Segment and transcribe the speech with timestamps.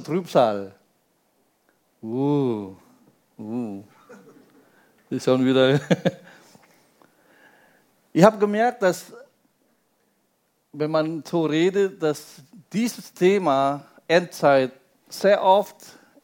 [0.00, 0.74] Trübsal.
[2.02, 2.74] Uh,
[3.38, 3.82] uh.
[5.10, 5.74] Ist schon wieder.
[8.12, 9.12] ich habe gemerkt, dass,
[10.72, 12.36] wenn man so redet, dass
[12.72, 14.72] dieses Thema Endzeit
[15.08, 15.76] sehr oft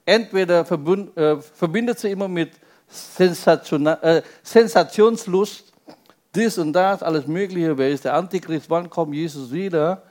[0.06, 2.52] entweder verbund, äh, verbindet sich immer mit
[2.88, 5.72] Sensation, äh, Sensationslust,
[6.34, 7.76] dies und das, alles Mögliche.
[7.76, 8.70] Wer ist der Antichrist?
[8.70, 10.02] Wann kommt Jesus wieder?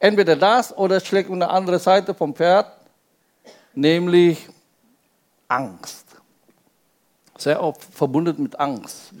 [0.00, 2.79] Entweder das oder schlägt eine andere Seite vom Pferd,
[3.80, 4.48] nämlich
[5.48, 6.06] Angst.
[7.36, 9.12] Sehr oft verbunden mit Angst.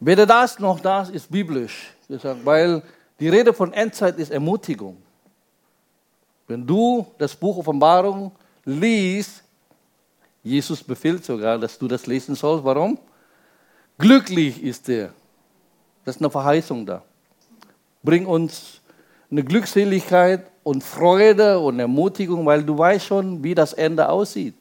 [0.00, 1.92] Weder das noch das ist biblisch,
[2.44, 2.82] weil
[3.20, 5.00] die Rede von Endzeit ist Ermutigung.
[6.48, 8.32] Wenn du das Buch Offenbarung
[8.64, 9.44] liest,
[10.42, 12.64] Jesus befiehlt sogar, dass du das lesen sollst.
[12.64, 12.98] Warum?
[13.96, 15.14] Glücklich ist er.
[16.04, 17.04] Das ist eine Verheißung da.
[18.02, 18.81] Bring uns
[19.32, 24.54] eine Glückseligkeit und Freude und Ermutigung, weil du weißt schon, wie das Ende aussieht.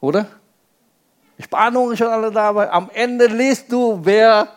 [0.00, 0.26] Oder?
[1.40, 4.48] Spannung ist schon alle da, aber am Ende liest du, wer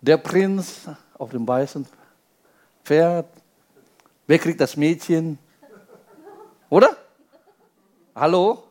[0.00, 0.82] der Prinz
[1.16, 1.86] auf dem weißen
[2.84, 3.26] Pferd,
[4.26, 5.38] wer kriegt das Mädchen,
[6.68, 6.96] oder?
[8.14, 8.62] Hallo?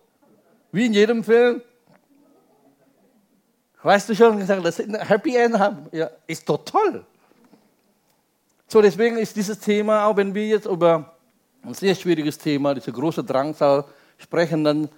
[0.71, 1.61] Wie in jedem Film.
[3.85, 5.85] Weißt du schon, dass sie ein Happy End haben?
[5.91, 7.05] Ja, ist doch toll.
[8.67, 11.13] So, deswegen ist dieses Thema, auch wenn wir jetzt über
[11.61, 13.85] ein sehr schwieriges Thema, diese große Drangsal
[14.17, 14.89] sprechen, dann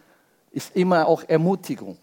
[0.52, 1.98] ist immer auch Ermutigung.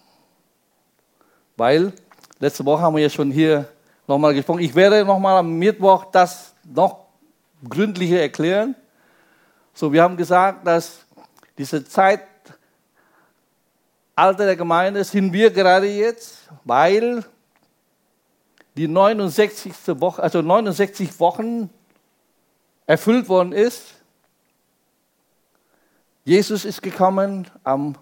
[1.56, 1.90] Weil,
[2.38, 3.66] letzte Woche haben wir ja schon hier
[4.06, 7.06] nochmal gesprochen, ich werde nochmal am Mittwoch das noch
[7.66, 8.74] gründlicher erklären.
[9.72, 10.98] So, wir haben gesagt, dass
[11.56, 12.20] diese Zeit
[14.16, 17.24] Alter der Gemeinde sind wir gerade jetzt, weil
[18.76, 19.72] die 69.
[20.00, 21.70] Woche, also 69 Wochen
[22.86, 23.94] erfüllt worden ist.
[26.24, 27.96] Jesus ist gekommen am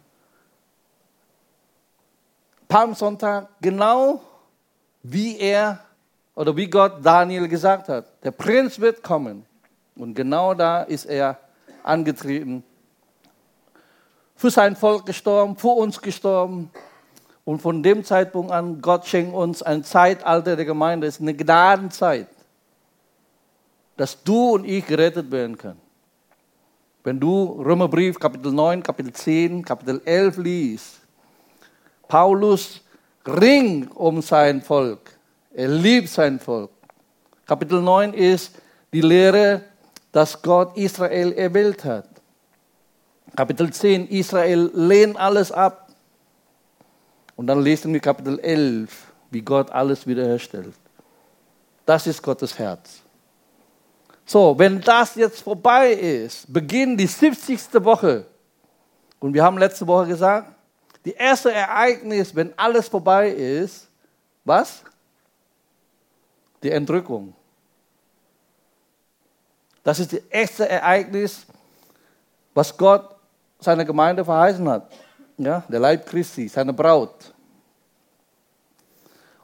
[2.69, 4.23] Palmsonntag, genau
[5.03, 5.81] wie er
[6.35, 8.07] oder wie Gott Daniel gesagt hat.
[8.25, 9.45] Der Prinz wird kommen.
[9.95, 11.39] Und genau da ist er
[11.83, 12.65] angetreten
[14.43, 16.71] für sein Volk gestorben, für uns gestorben.
[17.45, 21.35] Und von dem Zeitpunkt an, Gott schenkt uns ein Zeitalter der Gemeinde, es ist eine
[21.35, 22.29] Gnadenzeit,
[23.97, 25.81] dass du und ich gerettet werden können.
[27.05, 31.01] Wenn du Römerbrief Kapitel 9, Kapitel 10, Kapitel 11 liest,
[32.07, 32.81] Paulus
[33.27, 35.11] ringt um sein Volk.
[35.53, 36.71] Er liebt sein Volk.
[37.45, 38.53] Kapitel 9 ist
[38.93, 39.63] die Lehre,
[40.13, 42.09] dass Gott Israel erwählt hat.
[43.35, 45.82] Kapitel 10, Israel lehnt alles ab.
[47.37, 50.75] Und dann lesen wir Kapitel 11, wie Gott alles wiederherstellt.
[51.87, 53.03] Das ist Gottes Herz.
[54.25, 57.61] So, wenn das jetzt vorbei ist, beginnt die 70.
[57.85, 58.27] Woche.
[59.19, 60.53] Und wir haben letzte Woche gesagt,
[61.05, 63.89] die erste Ereignis, wenn alles vorbei ist,
[64.45, 64.83] was?
[66.63, 67.35] Die Entrückung.
[69.83, 71.45] Das ist das erste Ereignis,
[72.55, 73.17] was Gott
[73.59, 74.93] seiner Gemeinde verheißen hat.
[75.39, 77.33] Ja, der Leib Christi, seine Braut.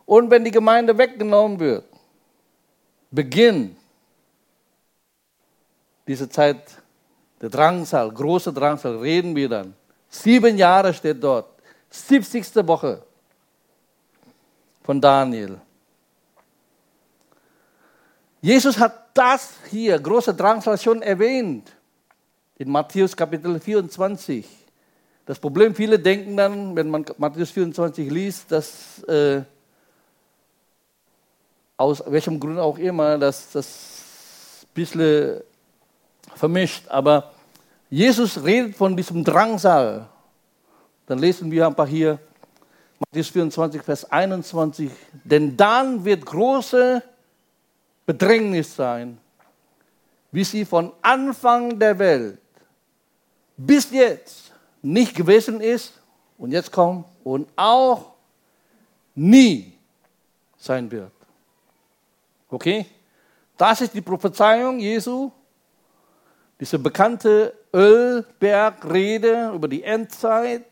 [0.07, 1.85] Und wenn die Gemeinde weggenommen wird,
[3.11, 3.77] beginnt
[6.07, 6.63] diese Zeit
[7.41, 9.75] der Drangsal, große Drangsal, reden wir dann.
[10.09, 11.51] Sieben Jahre steht dort.
[11.91, 12.67] 70.
[12.67, 13.03] Woche
[14.83, 15.61] von Daniel.
[18.41, 21.73] Jesus hat das hier, große Drangsal, schon erwähnt
[22.57, 24.58] in Matthäus Kapitel 24.
[25.29, 29.43] Das Problem, viele denken dann, wenn man Matthäus 24 liest, dass äh,
[31.77, 35.43] aus welchem Grund auch immer, dass das ein bisschen
[36.35, 36.89] vermischt.
[36.89, 37.31] Aber
[37.91, 40.09] Jesus redet von diesem Drangsal.
[41.05, 42.19] Dann lesen wir einfach hier
[42.99, 44.91] Matthäus 24, Vers 21.
[45.25, 47.03] Denn dann wird große
[48.07, 49.19] Bedrängnis sein,
[50.33, 52.39] wie sie von Anfang der Welt
[53.59, 54.48] bis jetzt
[54.83, 55.93] nicht gewesen ist
[56.37, 58.13] und jetzt kommt und auch
[59.15, 59.73] nie
[60.57, 61.13] sein wird.
[62.49, 62.87] Okay?
[63.57, 65.31] Das ist die Prophezeiung Jesu,
[66.61, 70.65] diese bekannte Ölbergrede über die Endzeit.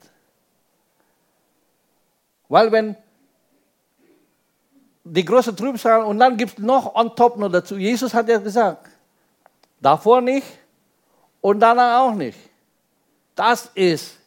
[2.49, 2.97] Weil wenn
[5.09, 7.77] die große Trübsal und dann gibt es noch on top noch dazu.
[7.77, 8.89] Jesus hat ja gesagt,
[9.81, 10.47] davor nicht
[11.41, 12.39] und danach auch nicht.
[13.37, 14.19] Das ist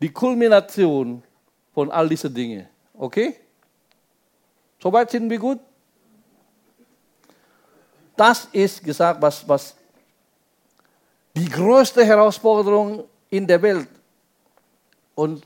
[0.00, 1.24] die Kulmination
[1.74, 2.68] von all diesen Dingen.
[2.94, 3.34] Okay?
[4.78, 5.58] Soweit sind wir gut?
[8.16, 9.74] das ist gesagt, was, was
[11.34, 13.88] die größte Herausforderung in der Welt.
[15.14, 15.44] Und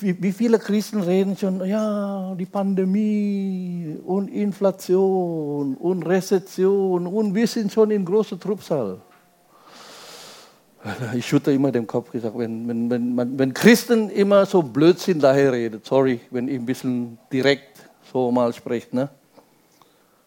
[0.00, 7.70] wie viele Christen reden schon, ja, die Pandemie und Inflation und Rezession und wir sind
[7.70, 9.00] schon in großer Trubsal.
[11.14, 15.52] Ich schütte immer den Kopf gesagt, wenn, wenn, wenn, wenn Christen immer so Blödsinn daher
[15.52, 19.08] reden, sorry, wenn ich ein bisschen direkt so mal spreche, ne?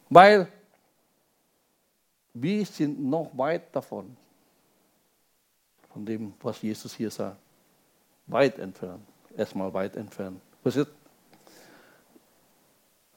[0.09, 0.47] weil
[2.33, 4.15] wir sind noch weit davon,
[5.91, 7.37] von dem, was Jesus hier sagt.
[8.27, 9.03] Weit entfernt
[9.37, 10.39] erstmal weit entfernt.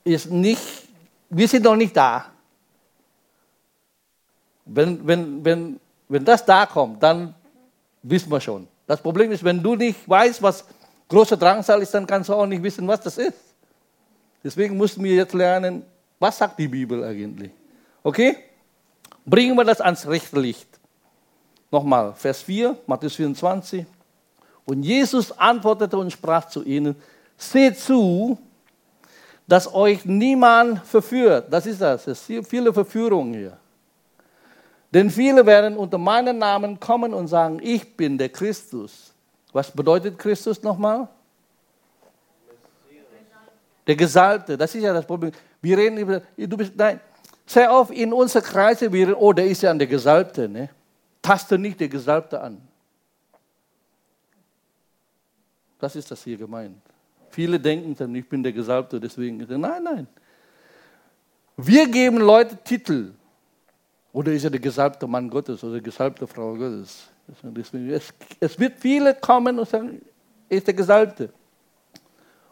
[0.04, 0.88] Ist nicht,
[1.30, 2.32] wir sind noch nicht da.
[4.64, 7.34] Wenn, wenn, wenn, wenn das da kommt, dann
[8.02, 8.68] wissen wir schon.
[8.86, 10.64] Das Problem ist, wenn du nicht weißt, was
[11.08, 13.38] großer Drangsal ist, dann kannst du auch nicht wissen, was das ist.
[14.42, 15.82] Deswegen mussten wir jetzt lernen,
[16.18, 17.50] was sagt die Bibel eigentlich.
[18.02, 18.36] Okay?
[19.24, 20.68] Bringen wir das ans rechte Licht.
[21.70, 23.84] Nochmal, Vers 4, Matthäus 24.
[24.64, 26.94] Und Jesus antwortete und sprach zu ihnen,
[27.36, 28.38] seht zu,
[29.46, 31.46] dass euch niemand verführt.
[31.50, 32.06] Das ist das.
[32.06, 33.58] Es sind viele Verführungen hier.
[34.92, 39.12] Denn viele werden unter meinem Namen kommen und sagen, ich bin der Christus.
[39.52, 41.08] Was bedeutet Christus nochmal?
[43.86, 44.56] Der Gesalbte.
[44.56, 45.32] Das ist ja das Problem.
[45.60, 47.00] Wir reden über, du bist, nein,
[47.46, 50.48] sehr oft in unseren Kreisen, wir reden, oh, der ist ja der Gesalbte.
[50.48, 50.68] Ne?
[51.22, 52.60] Taste nicht der Gesalbte an.
[55.78, 56.76] Das ist das hier gemeint.
[57.30, 59.38] Viele denken dann, ich bin der Gesalbte, deswegen.
[59.38, 60.06] Nein, nein.
[61.56, 63.12] Wir geben Leute Titel.
[64.16, 67.06] Oder ist er der gesalbte Mann Gottes oder die gesalbte Frau Gottes?
[68.40, 70.00] Es, wird viele kommen und sagen,
[70.48, 71.28] er ist der Gesalbte.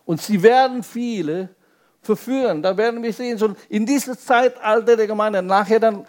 [0.05, 1.49] Und sie werden viele
[2.03, 2.63] verführen.
[2.63, 6.05] Da werden wir sehen, so in diesem Zeitalter der Gemeinde, nachher dann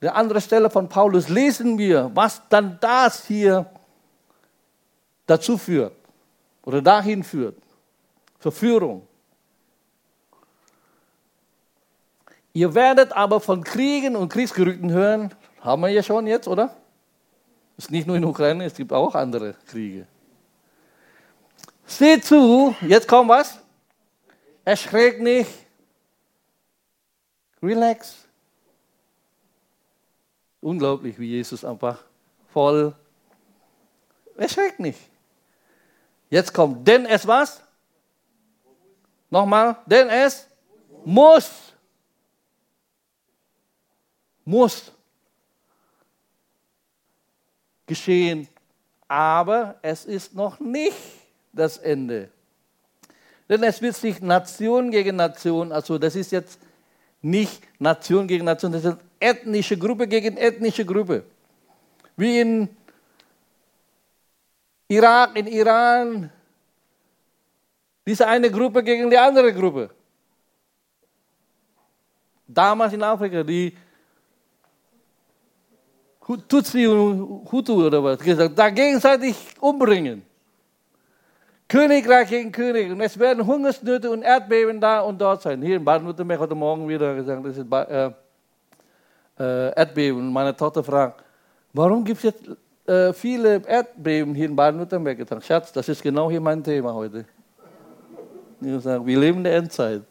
[0.00, 3.66] der andere Stelle von Paulus, lesen wir, was dann das hier
[5.26, 5.92] dazu führt
[6.62, 7.58] oder dahin führt.
[8.38, 9.06] Verführung.
[12.56, 16.74] Ihr werdet aber von Kriegen und Kriegsgerüchten hören, haben wir ja schon jetzt, oder?
[17.76, 20.06] Ist nicht nur in Ukraine, es gibt auch andere Kriege.
[21.84, 23.58] Seht zu, jetzt kommt was?
[24.64, 25.50] Erschreckt nicht.
[27.60, 28.24] Relax.
[30.60, 32.04] Unglaublich, wie Jesus einfach
[32.52, 32.94] voll.
[34.36, 35.00] Erschreckt nicht.
[36.30, 37.60] Jetzt kommt, denn es was?
[39.28, 40.46] Nochmal, denn es
[41.04, 41.63] muss.
[44.44, 44.92] Muss
[47.86, 48.48] geschehen.
[49.08, 50.96] Aber es ist noch nicht
[51.52, 52.30] das Ende.
[53.48, 56.58] Denn es wird sich Nation gegen Nation, also das ist jetzt
[57.20, 61.24] nicht Nation gegen Nation, das ist ethnische Gruppe gegen ethnische Gruppe.
[62.16, 62.68] Wie in
[64.88, 66.30] Irak, in Iran,
[68.06, 69.90] diese eine Gruppe gegen die andere Gruppe.
[72.46, 73.76] Damals in Afrika, die
[76.48, 80.22] Tutsi und Hutu oder was, gesagt, da gegenseitig umbringen.
[81.68, 82.90] Königreich gegen König.
[82.90, 85.60] Und es werden Hungersnöte und Erdbeben da und dort sein.
[85.62, 88.10] Hier in Baden-Württemberg heute Morgen wieder gesagt, das ist äh,
[89.38, 90.20] äh, Erdbeben.
[90.20, 91.22] Und meine Tochter fragt,
[91.72, 92.50] warum gibt es jetzt
[92.86, 95.40] äh, viele Erdbeben hier in Baden-Württemberg getan.
[95.40, 97.24] Schatz, das ist genau hier mein Thema heute.
[98.60, 100.02] Ich sage, wir leben in der Endzeit.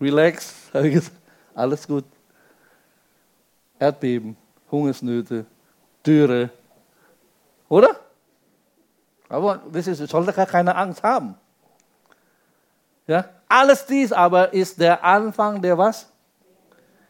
[0.00, 1.16] Relax, habe ich gesagt.
[1.54, 2.04] Alles gut.
[3.78, 4.36] Erdbeben,
[4.70, 5.46] Hungersnöte,
[6.04, 6.50] Dürre.
[7.68, 7.96] Oder?
[9.28, 11.34] Aber das ist, sollte gar keine Angst haben.
[13.06, 13.24] Ja?
[13.48, 16.08] Alles dies aber ist der Anfang der was?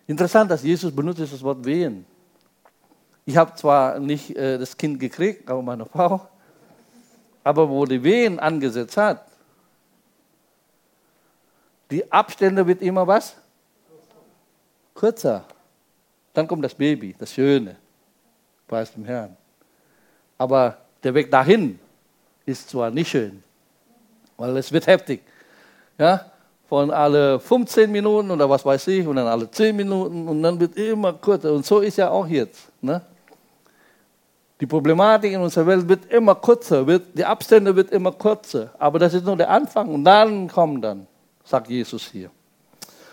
[0.07, 2.05] Interessant, dass Jesus benutzt das Wort wehen.
[3.25, 6.27] Ich habe zwar nicht äh, das Kind gekriegt, aber meine Frau,
[7.45, 9.25] aber wo die Wehen angesetzt hat,
[11.91, 13.37] die Abstände wird immer was?
[14.95, 15.45] Kürzer.
[16.33, 17.77] Dann kommt das Baby, das Schöne,
[18.69, 19.37] preis dem Herrn.
[20.39, 21.79] Aber der Weg dahin
[22.47, 23.43] ist zwar nicht schön,
[24.37, 25.23] weil es wird heftig.
[25.99, 26.27] Ja?
[26.69, 30.59] Von alle 15 Minuten oder was weiß ich und dann alle 10 Minuten und dann
[30.61, 31.53] wird immer kürzer.
[31.53, 32.71] Und so ist ja auch jetzt.
[32.81, 33.03] Ne?
[34.61, 38.71] Die Problematik in unserer Welt wird immer kürzer, wird, die Abstände wird immer kürzer.
[38.79, 41.07] Aber das ist nur der Anfang und dann kommt dann,
[41.45, 42.31] sagt Jesus hier.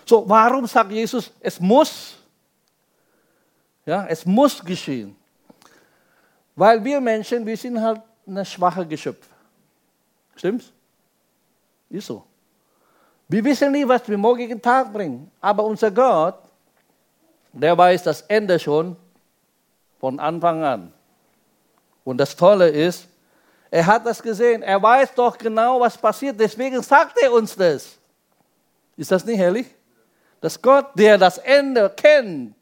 [0.05, 2.16] So, warum sagt Jesus, es muss?
[3.87, 5.15] Ja, es muss geschehen.
[6.57, 9.25] Weil wir Menschen, wir sind halt eine schwache Geschöpf.
[10.35, 10.73] Stimmt's?
[11.89, 12.25] Ist so.
[13.29, 15.31] Wir wissen nie, was wir morgigen Tag bringen.
[15.39, 16.35] Aber unser Gott,
[17.53, 18.97] der weiß das Ende schon
[20.01, 20.93] von Anfang an.
[22.03, 23.07] Und das Tolle ist,
[23.71, 24.63] er hat das gesehen.
[24.63, 26.37] Er weiß doch genau, was passiert.
[26.37, 27.97] Deswegen sagt er uns das.
[28.97, 29.67] Ist das nicht herrlich?
[30.41, 32.55] Dass Gott, der das Ende kennt,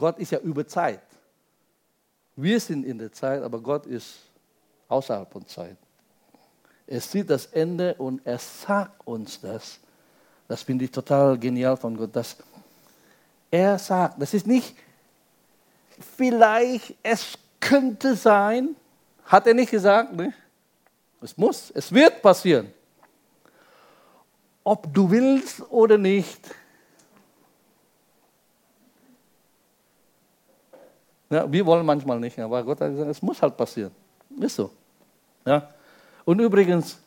[0.00, 1.02] Gott ist ja über Zeit.
[2.34, 4.20] Wir sind in der Zeit, aber Gott ist
[4.88, 5.76] außerhalb von Zeit.
[6.86, 9.78] Er sieht das Ende und er sagt uns das.
[10.48, 12.38] Das finde ich total genial von Gott, dass
[13.50, 14.74] er sagt, das ist nicht
[16.16, 18.74] vielleicht, es könnte sein,
[19.26, 20.32] hat er nicht gesagt, ne?
[21.20, 22.72] es muss, es wird passieren.
[24.64, 26.40] Ob du willst oder nicht,
[31.30, 33.92] Ja, wir wollen manchmal nicht, aber Gott hat gesagt, es muss halt passieren.
[34.40, 34.70] Ist so.
[35.46, 35.70] Ja?
[36.24, 36.98] Und übrigens,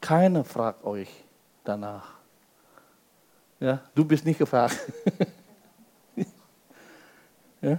[0.00, 1.08] keiner fragt euch
[1.62, 2.14] danach.
[3.60, 3.80] Ja?
[3.94, 4.76] Du bist nicht gefragt.
[7.62, 7.78] ja?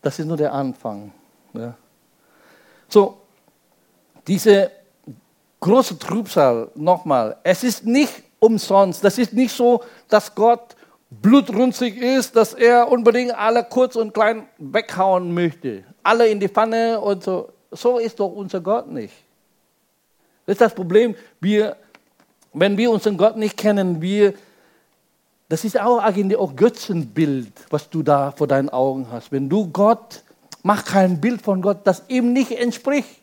[0.00, 1.12] Das ist nur der Anfang.
[1.52, 1.74] Ja?
[2.88, 3.20] So,
[4.26, 4.70] diese
[5.58, 9.02] große Trübsal, nochmal, es ist nicht umsonst.
[9.02, 10.76] Das ist nicht so, dass Gott
[11.10, 15.84] blutrünstig ist, dass er unbedingt alle kurz und klein weghauen möchte.
[16.02, 17.50] Alle in die Pfanne und so.
[17.70, 19.14] So ist doch unser Gott nicht.
[20.46, 21.14] Das ist das Problem.
[21.40, 21.76] Wir,
[22.52, 24.34] wenn wir unseren Gott nicht kennen, wir,
[25.48, 29.32] das ist auch eigentlich auch Götzenbild, was du da vor deinen Augen hast.
[29.32, 30.22] Wenn du Gott,
[30.62, 33.20] mach kein Bild von Gott, das ihm nicht entspricht.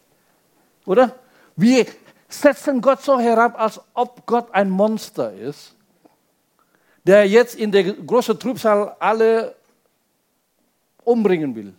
[0.85, 1.15] Oder?
[1.55, 1.85] Wir
[2.27, 5.75] setzen Gott so herab, als ob Gott ein Monster ist
[7.03, 9.55] der jetzt in der großen Trübsal alle
[11.03, 11.73] umbringen will.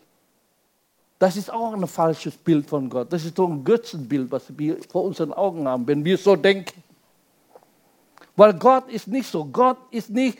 [1.19, 3.13] Das ist auch ein falsches Bild von Gott.
[3.13, 6.83] Das ist doch ein Götzenbild, was wir vor unseren Augen haben, wenn wir so denken.
[8.35, 9.45] Weil Gott ist nicht so.
[9.45, 10.39] Gott ist nicht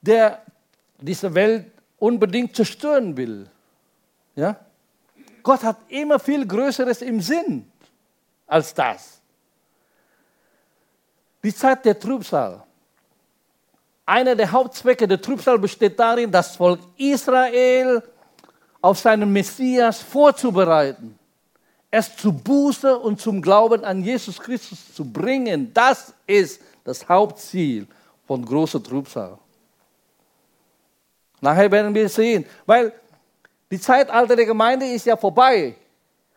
[0.00, 0.42] der
[1.00, 3.46] diese Welt unbedingt zerstören will.
[4.34, 4.56] Ja?
[5.42, 7.70] Gott hat immer viel Größeres im Sinn
[8.46, 9.20] als das.
[11.42, 12.65] Die Zeit der Trübsal
[14.06, 18.02] einer der Hauptzwecke der Trübsal besteht darin, das Volk Israel
[18.80, 21.18] auf seinen Messias vorzubereiten,
[21.90, 25.72] es zu Buße und zum Glauben an Jesus Christus zu bringen.
[25.74, 27.88] Das ist das Hauptziel
[28.26, 29.38] von großer Trübsal.
[31.40, 32.92] Nachher werden wir sehen, weil
[33.70, 35.74] die Zeitalter der Gemeinde ist ja vorbei,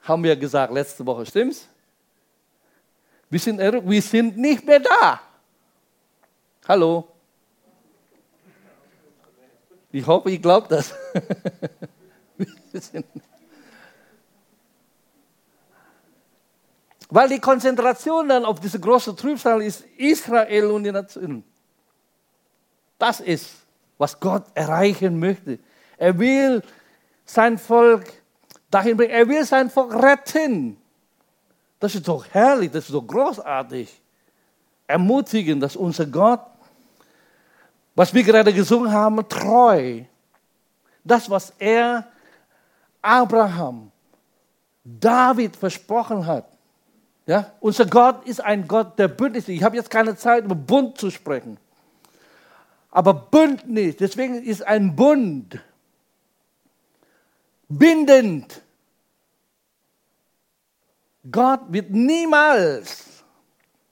[0.03, 1.67] haben wir gesagt letzte Woche, stimmt's?
[3.29, 5.21] Wir sind, wir sind nicht mehr da.
[6.67, 7.07] Hallo?
[9.91, 10.93] Ich hoffe, ihr glaubt das.
[17.09, 21.43] Weil die Konzentration dann auf diese große Trübsal ist Israel und die Nationen.
[22.99, 23.49] Das ist,
[23.97, 25.57] was Gott erreichen möchte.
[25.97, 26.61] Er will
[27.25, 28.05] sein Volk
[28.69, 29.11] dahin bringen.
[29.11, 30.77] Er will sein Volk retten.
[31.79, 33.89] Das ist doch herrlich, das ist doch großartig.
[34.85, 36.41] Ermutigen, dass unser Gott
[37.95, 40.03] was wir gerade gesungen haben, treu.
[41.03, 42.07] Das, was er
[43.01, 43.91] Abraham,
[44.83, 46.45] David versprochen hat.
[47.25, 47.51] Ja?
[47.59, 49.51] Unser Gott ist ein Gott der Bündnisse.
[49.51, 51.57] Ich habe jetzt keine Zeit, über Bund zu sprechen.
[52.91, 55.59] Aber Bündnis, deswegen ist ein Bund
[57.67, 58.61] bindend.
[61.29, 63.23] Gott wird niemals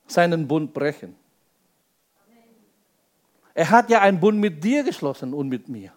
[0.07, 1.15] seinen Bund brechen.
[3.57, 5.91] Er hat ja einen Bund mit dir geschlossen und mit mir.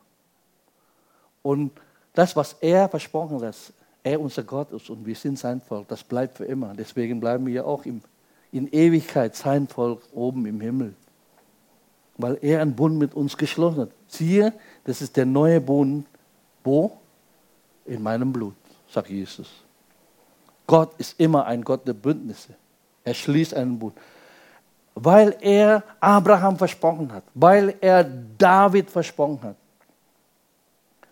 [1.43, 1.73] Und
[2.15, 3.55] das, was er versprochen hat,
[4.03, 6.73] er unser Gott ist und wir sind sein Volk, das bleibt für immer.
[6.73, 10.95] Deswegen bleiben wir auch in Ewigkeit sein Volk oben im Himmel.
[12.17, 13.91] Weil er einen Bund mit uns geschlossen hat.
[14.09, 16.07] Siehe, das ist der neue Bund.
[16.65, 16.97] Wo?
[17.85, 18.55] In meinem Blut,
[18.89, 19.51] sagt Jesus.
[20.67, 22.55] Gott ist immer ein Gott der Bündnisse.
[23.05, 23.99] Er schließt einen Bund
[24.95, 29.57] weil er Abraham versprochen hat, weil er David versprochen hat.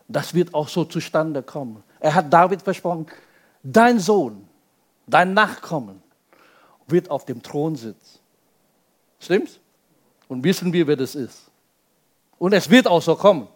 [0.06, 1.82] Das wird auch so zustande kommen.
[2.00, 3.06] Er hat David versprochen,
[3.62, 4.48] dein Sohn,
[5.06, 6.02] dein Nachkommen
[6.86, 8.18] wird auf dem Thron sitzen.
[9.20, 9.58] Stimmt's?
[10.28, 11.50] Und wissen wir, wer das ist.
[12.38, 13.48] Und es wird auch so kommen,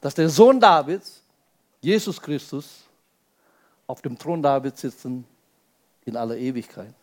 [0.00, 1.22] dass der Sohn Davids,
[1.80, 2.84] Jesus Christus,
[3.86, 5.26] auf dem Thron Davids sitzen
[6.04, 6.94] in aller Ewigkeit.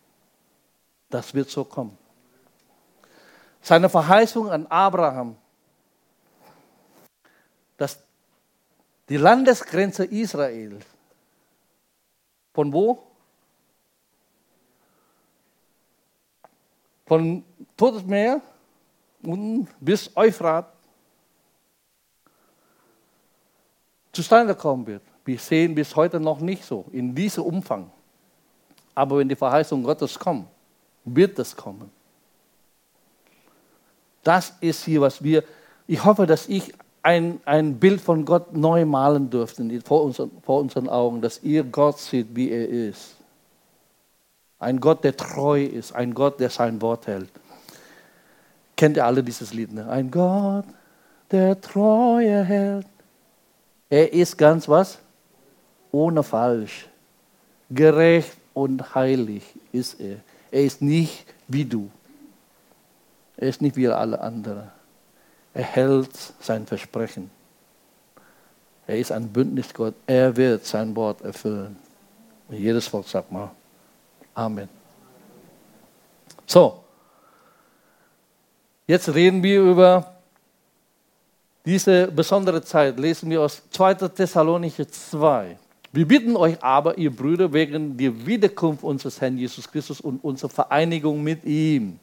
[1.12, 1.98] Das wird so kommen.
[3.62, 5.36] Seine Verheißung an Abraham,
[7.77, 8.00] dass
[9.08, 10.80] die Landesgrenze Israel
[12.53, 13.03] von wo?
[17.06, 17.44] Von
[17.75, 18.41] Todesmeer
[19.22, 20.74] unten bis Euphrat
[24.13, 25.03] zustande kommen wird.
[25.25, 27.91] Wir sehen bis heute noch nicht so, in diesem Umfang.
[28.96, 30.48] Aber wenn die Verheißung Gottes kommt,
[31.05, 31.89] wird es kommen.
[34.24, 35.43] Das ist hier, was wir,
[35.88, 40.60] ich hoffe, dass ich ein, ein Bild von Gott neu malen dürfte vor, uns, vor
[40.60, 43.15] unseren Augen, dass ihr Gott seht, wie er ist.
[44.60, 47.31] Ein Gott, der treu ist, ein Gott, der sein Wort hält.
[48.75, 49.74] Kennt ihr alle dieses Lied?
[49.74, 49.89] Ne?
[49.89, 50.65] Ein Gott,
[51.31, 52.86] der Treue hält.
[53.89, 55.00] Er ist ganz was?
[55.91, 56.88] Ohne falsch.
[57.72, 60.17] Gerecht und heilig ist er.
[60.51, 61.89] Er ist nicht wie du.
[63.38, 64.70] Er ist nicht wie alle anderen.
[65.53, 67.31] Er hält sein Versprechen.
[68.86, 69.96] Er ist ein Bündnisgott.
[70.05, 71.77] Er wird sein Wort erfüllen.
[72.48, 73.51] Und jedes Volk sagt mal
[74.34, 74.70] Amen.
[76.46, 76.84] So,
[78.88, 80.13] jetzt reden wir über
[81.65, 83.00] diese besondere Zeit.
[83.00, 83.93] Lesen wir aus 2.
[84.10, 85.58] Thessalonicher 2.
[85.94, 90.50] Wir bitten euch aber, ihr Brüder, wegen der Wiederkunft unseres Herrn Jesus Christus und unserer
[90.50, 92.00] Vereinigung mit ihm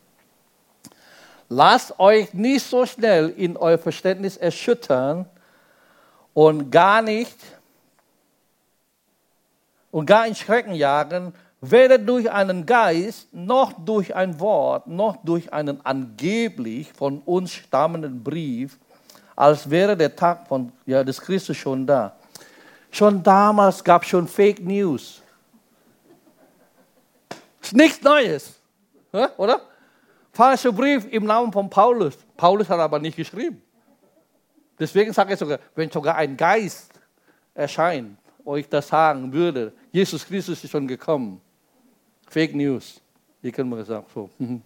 [1.48, 5.24] Lasst euch nicht so schnell in euer Verständnis erschüttern
[6.34, 7.36] und gar nicht
[9.90, 15.50] und gar in Schrecken jagen, weder durch einen Geist, noch durch ein Wort, noch durch
[15.50, 18.78] einen angeblich von uns stammenden Brief,
[19.34, 22.14] als wäre der Tag von, ja, des Christus schon da.
[22.90, 25.22] Schon damals gab es schon Fake News.
[27.60, 28.54] Ist nichts Neues,
[29.36, 29.60] oder?
[30.38, 32.16] falscher Brief im Namen von Paulus.
[32.36, 33.60] Paulus hat aber nicht geschrieben.
[34.78, 36.92] Deswegen sage ich sogar, wenn sogar ein Geist
[37.54, 41.40] erscheint, euch das sagen würde, Jesus Christus ist schon gekommen.
[42.28, 43.00] Fake News.
[43.42, 44.62] Ich kann mir sagen, so, mhm.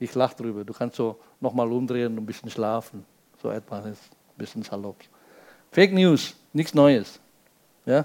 [0.00, 0.64] ich lache drüber.
[0.64, 3.06] Du kannst so nochmal umdrehen und ein bisschen schlafen.
[3.40, 4.96] So etwas ist ein bisschen salopp.
[5.70, 7.20] Fake News, nichts Neues.
[7.86, 8.04] Ja?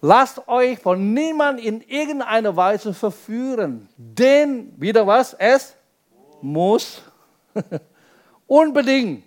[0.00, 3.88] Lasst euch von niemand in irgendeiner Weise verführen.
[3.96, 5.34] Denn, wieder was?
[5.34, 5.74] Es
[6.42, 7.02] muss
[8.46, 9.24] unbedingt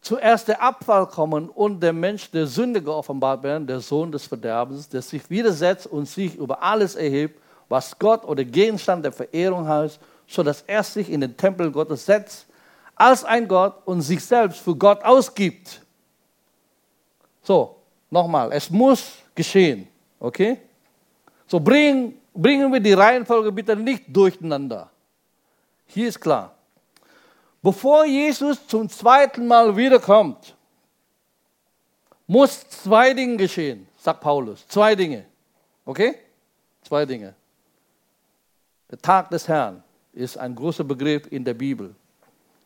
[0.00, 4.88] zuerst der Abfall kommen und der Mensch der Sünde geoffenbart werden, der Sohn des Verderbens,
[4.88, 9.98] der sich widersetzt und sich über alles erhebt, was Gott oder Gegenstand der Verehrung heißt,
[10.28, 12.46] sodass er sich in den Tempel Gottes setzt,
[12.94, 15.82] als ein Gott und sich selbst für Gott ausgibt.
[17.46, 17.76] So,
[18.10, 19.88] Nochmal, es muss geschehen.
[20.18, 20.58] Okay?
[21.46, 24.90] So bring, bringen wir die Reihenfolge bitte nicht durcheinander.
[25.86, 26.54] Hier ist klar.
[27.62, 30.54] Bevor Jesus zum zweiten Mal wiederkommt,
[32.26, 34.66] muss zwei Dinge geschehen, sagt Paulus.
[34.68, 35.24] Zwei Dinge.
[35.84, 36.14] Okay?
[36.82, 37.34] Zwei Dinge.
[38.90, 39.82] Der Tag des Herrn
[40.12, 41.94] ist ein großer Begriff in der Bibel.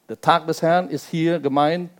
[0.08, 1.90] Der Tag des Herrn ist hier gemeint,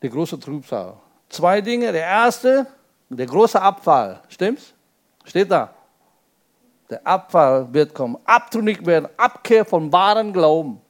[0.00, 0.96] der große Trübsal.
[1.28, 1.92] Zwei Dinge.
[1.92, 2.66] Der erste,
[3.08, 4.22] der große Abfall.
[4.28, 4.74] Stimmt's?
[5.24, 5.74] Steht da.
[6.90, 8.18] Der Abfall wird kommen.
[8.24, 9.08] Abtrünnig werden.
[9.16, 10.80] Abkehr vom wahren Glauben.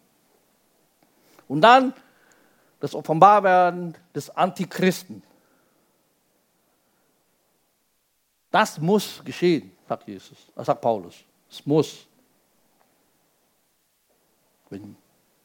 [1.49, 1.93] Und dann
[2.81, 5.23] das Offenbarwerden des Antichristen.
[8.51, 11.17] Das muss geschehen, sagt Jesus, äh, sagt Paulus.
[11.51, 12.07] Es muss.
[14.71, 14.97] Wenn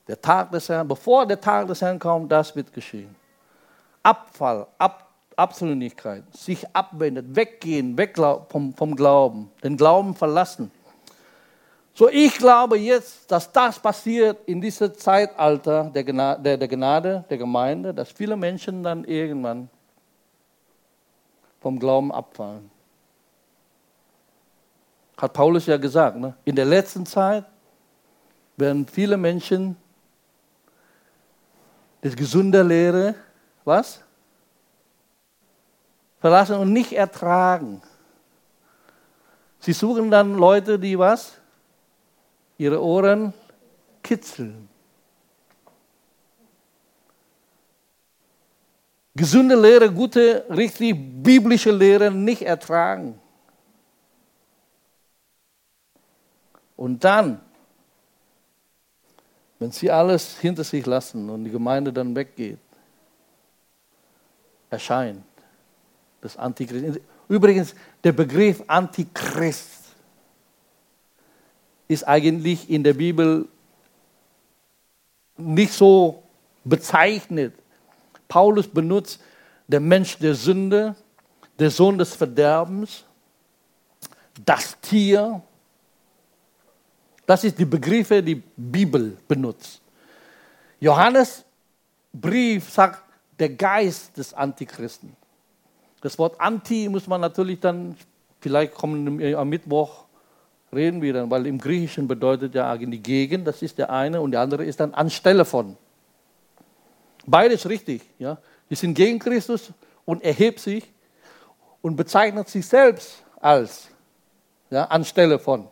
[0.08, 3.16] der Tag des Herrn, bevor der Tag des Herrn kommt, das wird geschehen.
[4.04, 8.16] Abfall, Ab, Absolutlichkeit, sich abwendet, weggehen, weg
[8.50, 10.70] vom, vom Glauben, den Glauben verlassen.
[11.96, 17.24] So, ich glaube jetzt, dass das passiert in diesem Zeitalter der Gnade, der, der Gnade,
[17.30, 19.70] der Gemeinde, dass viele Menschen dann irgendwann
[21.62, 22.70] vom Glauben abfallen.
[25.18, 26.36] Hat Paulus ja gesagt, ne?
[26.44, 27.46] in der letzten Zeit
[28.58, 29.78] werden viele Menschen
[32.02, 33.16] das gesunde Lehre
[33.66, 34.02] was?
[36.20, 37.82] Verlassen und nicht ertragen.
[39.60, 41.38] Sie suchen dann Leute, die was?
[42.58, 43.34] Ihre Ohren
[44.02, 44.70] kitzeln.
[49.16, 53.20] Gesunde Lehre, gute, richtig biblische Lehre nicht ertragen.
[56.76, 57.40] Und dann,
[59.60, 62.60] wenn sie alles hinter sich lassen und die Gemeinde dann weggeht,
[64.74, 65.24] erscheint.
[66.22, 67.00] Das Antichrist.
[67.28, 69.70] Übrigens, der Begriff Antichrist
[71.88, 73.48] ist eigentlich in der Bibel
[75.38, 76.24] nicht so
[76.64, 77.54] bezeichnet.
[78.28, 79.22] Paulus benutzt
[79.68, 80.96] der Mensch der Sünde,
[81.58, 83.06] der Sohn des Verderbens,
[84.46, 85.42] das Tier,
[87.26, 89.82] Das ist die Begriffe, die Bibel benutzt.
[90.80, 91.46] Johannes
[92.12, 93.02] Brief sagt
[93.40, 95.16] der Geist des Antichristen.
[96.02, 97.96] Das Wort Anti muss man natürlich dann,
[98.42, 100.06] vielleicht kommen am Mittwoch,
[100.74, 104.32] reden wir dann, weil im Griechischen bedeutet ja die Gegend, das ist der eine, und
[104.32, 105.78] der andere ist dann anstelle von.
[107.26, 108.02] Beides richtig.
[108.20, 108.38] Ja.
[108.70, 109.72] Die sind gegen Christus
[110.06, 110.92] und erhebt sich
[111.82, 113.90] und bezeichnet sich selbst als
[114.70, 115.68] ja, anstelle von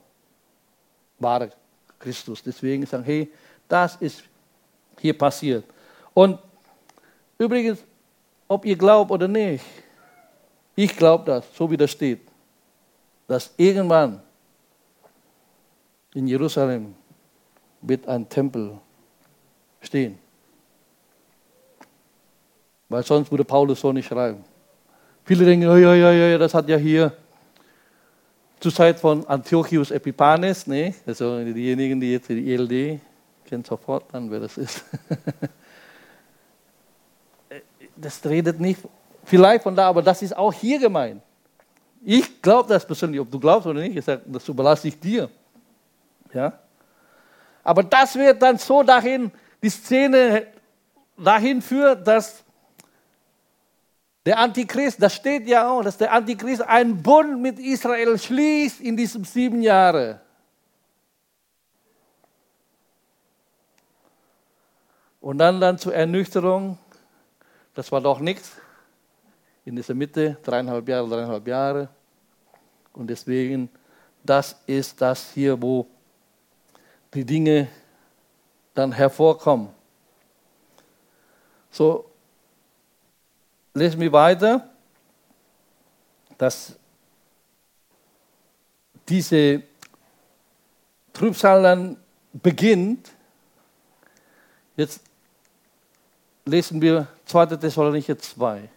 [1.19, 1.51] wahre
[1.99, 2.41] Christus.
[2.43, 3.31] Deswegen sagen, hey,
[3.67, 4.23] das ist
[4.99, 5.65] hier passiert.
[6.13, 6.39] Und
[7.41, 7.83] übrigens,
[8.47, 9.63] ob ihr glaubt oder nicht,
[10.75, 12.21] ich glaube das, so wie das steht,
[13.27, 14.21] dass irgendwann
[16.13, 16.93] in Jerusalem
[17.81, 18.77] wird ein Tempel
[19.81, 20.19] stehen.
[22.89, 24.43] Weil sonst würde Paulus so nicht schreiben.
[25.23, 27.13] Viele denken, ja, ja, ja, ja, das hat ja hier
[28.59, 30.93] zur Zeit von Antiochus Epiphanes, ne?
[31.05, 32.99] also diejenigen, die jetzt die ELD
[33.45, 34.83] kennen sofort dann, wer das ist.
[38.01, 38.79] das redet nicht
[39.23, 41.21] vielleicht von da, aber das ist auch hier gemeint.
[42.03, 45.29] Ich glaube das persönlich, ob du glaubst oder nicht, ich sage, das überlasse ich dir.
[46.33, 46.59] Ja?
[47.63, 50.47] Aber das wird dann so dahin, die Szene
[51.17, 52.43] dahin führt, dass
[54.25, 58.97] der Antichrist, das steht ja auch, dass der Antichrist einen Bund mit Israel schließt in
[58.97, 60.19] diesen sieben Jahren.
[65.19, 66.77] Und dann, dann zur Ernüchterung,
[67.73, 68.51] das war doch nichts.
[69.63, 71.89] In dieser Mitte, dreieinhalb Jahre, dreieinhalb Jahre.
[72.93, 73.69] Und deswegen,
[74.23, 75.87] das ist das hier, wo
[77.13, 77.67] die Dinge
[78.73, 79.69] dann hervorkommen.
[81.69, 82.09] So,
[83.73, 84.69] lesen wir weiter,
[86.37, 86.75] dass
[89.07, 89.63] diese
[91.13, 91.97] Trübsal dann
[92.33, 93.11] beginnt.
[94.75, 95.01] Jetzt
[96.45, 97.57] lesen wir 2.
[97.57, 98.69] Thessalonicher 2.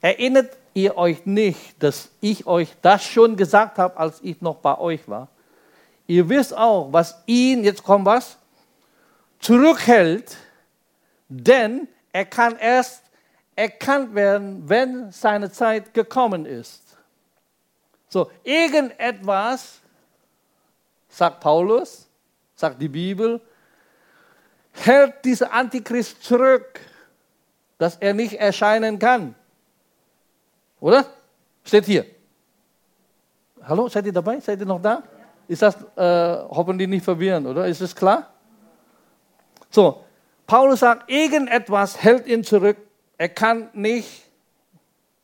[0.00, 4.78] Erinnert ihr euch nicht, dass ich euch das schon gesagt habe, als ich noch bei
[4.78, 5.28] euch war?
[6.06, 8.36] Ihr wisst auch, was ihn, jetzt kommt was,
[9.38, 10.36] zurückhält,
[11.28, 13.04] denn er kann erst
[13.54, 16.82] erkannt werden, wenn seine Zeit gekommen ist.
[18.08, 19.80] So, irgendetwas,
[21.08, 22.08] sagt Paulus,
[22.56, 23.40] sagt die Bibel,
[24.72, 26.80] hält dieser Antichrist zurück,
[27.80, 29.34] dass er nicht erscheinen kann.
[30.80, 31.06] Oder?
[31.64, 32.04] Steht hier.
[33.62, 34.38] Hallo, seid ihr dabei?
[34.38, 35.02] Seid ihr noch da?
[35.48, 37.66] Ist das äh, hoffentlich nicht verwirrend, oder?
[37.66, 38.34] Ist es klar?
[39.70, 40.04] So,
[40.46, 42.76] Paulus sagt, irgendetwas hält ihn zurück,
[43.16, 44.24] er kann nicht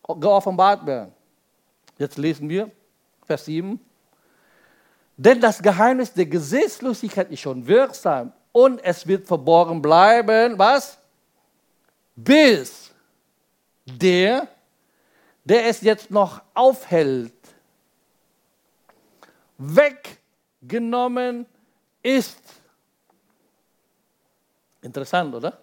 [0.08, 1.12] geoffenbart werden.
[1.98, 2.70] Jetzt lesen wir
[3.26, 3.78] Vers 7.
[5.18, 10.98] Denn das Geheimnis der Gesetzlosigkeit ist schon wirksam und es wird verborgen bleiben, was?
[12.16, 12.90] Bis
[13.84, 14.48] der,
[15.44, 17.32] der es jetzt noch aufhält,
[19.58, 21.46] weggenommen
[22.02, 22.40] ist.
[24.80, 25.58] Interessant, oder?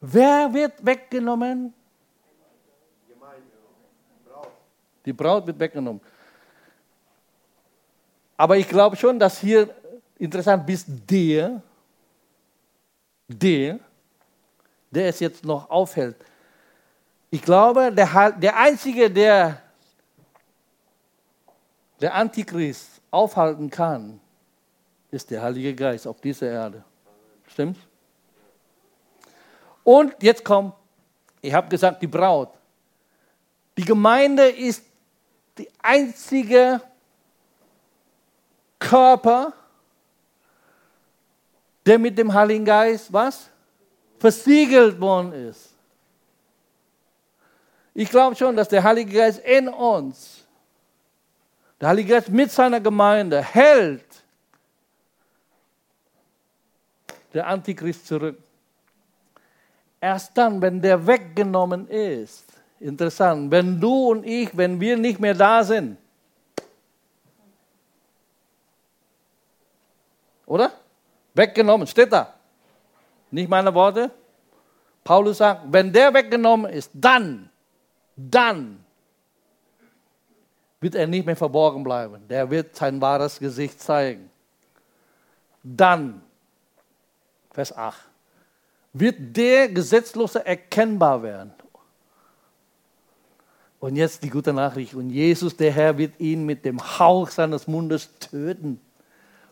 [0.00, 1.72] Wer wird weggenommen?
[5.04, 6.00] Die Braut wird weggenommen.
[8.36, 9.74] Aber ich glaube schon, dass hier
[10.18, 11.62] interessant ist, der,
[13.28, 13.78] der,
[14.96, 16.16] der es jetzt noch aufhält.
[17.30, 19.60] Ich glaube, der, der Einzige, der
[22.00, 24.20] der Antichrist aufhalten kann,
[25.10, 26.84] ist der Heilige Geist auf dieser Erde.
[27.46, 27.80] Stimmt's?
[29.84, 30.74] Und jetzt kommt,
[31.40, 32.50] ich habe gesagt, die Braut.
[33.78, 34.82] Die Gemeinde ist
[35.56, 36.80] die einzige
[38.78, 39.52] Körper,
[41.84, 43.48] der mit dem Heiligen Geist was?
[44.18, 45.74] Versiegelt worden ist.
[47.94, 50.44] Ich glaube schon, dass der Heilige Geist in uns,
[51.80, 54.04] der Heilige Geist mit seiner Gemeinde hält
[57.36, 58.38] der Antichrist zurück.
[60.00, 62.46] Erst dann, wenn der weggenommen ist,
[62.80, 65.98] interessant, wenn du und ich, wenn wir nicht mehr da sind,
[70.46, 70.72] oder?
[71.34, 72.35] Weggenommen, steht da.
[73.30, 74.10] Nicht meine Worte.
[75.04, 77.50] Paulus sagt, wenn der weggenommen ist, dann,
[78.16, 78.84] dann
[80.80, 82.26] wird er nicht mehr verborgen bleiben.
[82.28, 84.30] Der wird sein wahres Gesicht zeigen.
[85.62, 86.22] Dann,
[87.50, 87.98] Vers 8
[88.98, 91.52] wird der Gesetzlose erkennbar werden.
[93.78, 94.94] Und jetzt die gute Nachricht.
[94.94, 98.80] Und Jesus, der Herr, wird ihn mit dem Hauch seines Mundes töten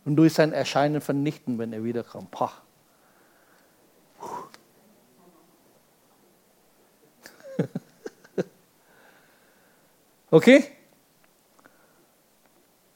[0.04, 2.30] und durch sein Erscheinen vernichten, wenn er wiederkommt.
[2.30, 2.52] Pah.
[10.34, 10.64] Okay?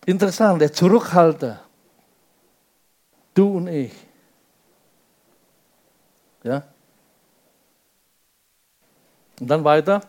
[0.07, 1.61] Interessant, der Zurückhalter.
[3.33, 3.92] Du und ich.
[6.42, 6.64] Ja?
[9.38, 10.01] Und dann weiter.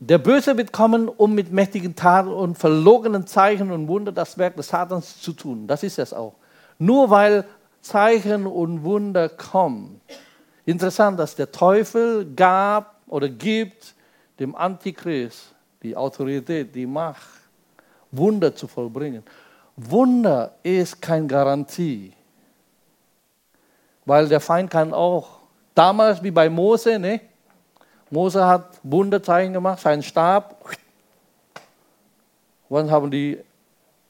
[0.00, 4.56] Der Böse wird kommen, um mit mächtigen Taten und verlogenen Zeichen und Wunder das Werk
[4.56, 5.66] des Satans zu tun.
[5.66, 6.34] Das ist es auch.
[6.78, 7.46] Nur weil
[7.80, 10.02] Zeichen und Wunder kommen.
[10.66, 13.94] Interessant, dass der Teufel gab oder gibt
[14.38, 17.28] dem Antichrist die Autorität, die Macht,
[18.10, 19.22] Wunder zu vollbringen.
[19.76, 22.12] Wunder ist keine Garantie,
[24.04, 25.38] weil der Feind kann auch,
[25.74, 27.20] damals wie bei Mose, ne?
[28.10, 30.64] Mose hat Wunderzeichen gemacht, seinen Stab.
[32.68, 33.38] Was haben die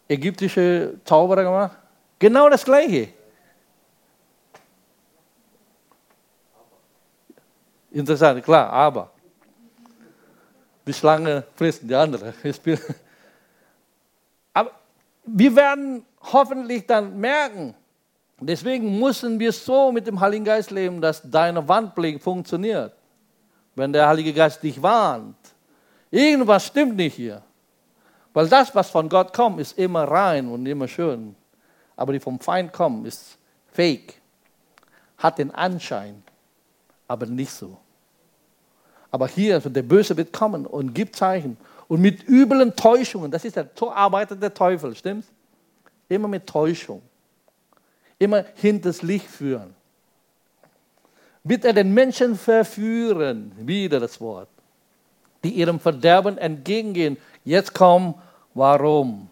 [0.08, 1.76] ägyptische Zauberer gemacht?
[2.18, 3.08] Genau das Gleiche.
[7.90, 9.10] Interessant, klar, aber
[10.86, 12.34] die Schlange frisst die andere.
[14.52, 14.72] Aber
[15.24, 17.74] wir werden hoffentlich dann merken,
[18.40, 22.92] deswegen müssen wir so mit dem Heiligen Geist leben, dass deine Wandblick funktioniert.
[23.74, 25.36] Wenn der Heilige Geist dich warnt,
[26.10, 27.42] irgendwas stimmt nicht hier.
[28.32, 31.34] Weil das, was von Gott kommt, ist immer rein und immer schön.
[31.96, 33.36] Aber die vom Feind kommen, ist
[33.72, 34.14] fake.
[35.18, 36.22] Hat den Anschein,
[37.08, 37.78] aber nicht so.
[39.10, 41.56] Aber hier, der Böse wird kommen und gibt Zeichen.
[41.88, 45.26] Und mit üblen Täuschungen, das ist der, so arbeitet der Teufel, stimmt's?
[46.08, 47.02] Immer mit Täuschung.
[48.18, 49.74] Immer hinters Licht führen.
[51.42, 54.48] Wird er den Menschen verführen, wieder das Wort,
[55.42, 57.16] die ihrem Verderben entgegengehen.
[57.44, 58.14] Jetzt kommen,
[58.54, 59.28] warum?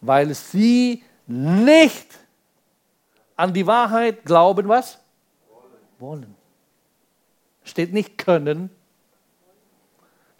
[0.00, 2.06] Weil sie nicht
[3.36, 4.98] an die Wahrheit glauben, was?
[5.98, 6.37] Wollen.
[7.68, 8.70] Steht nicht können.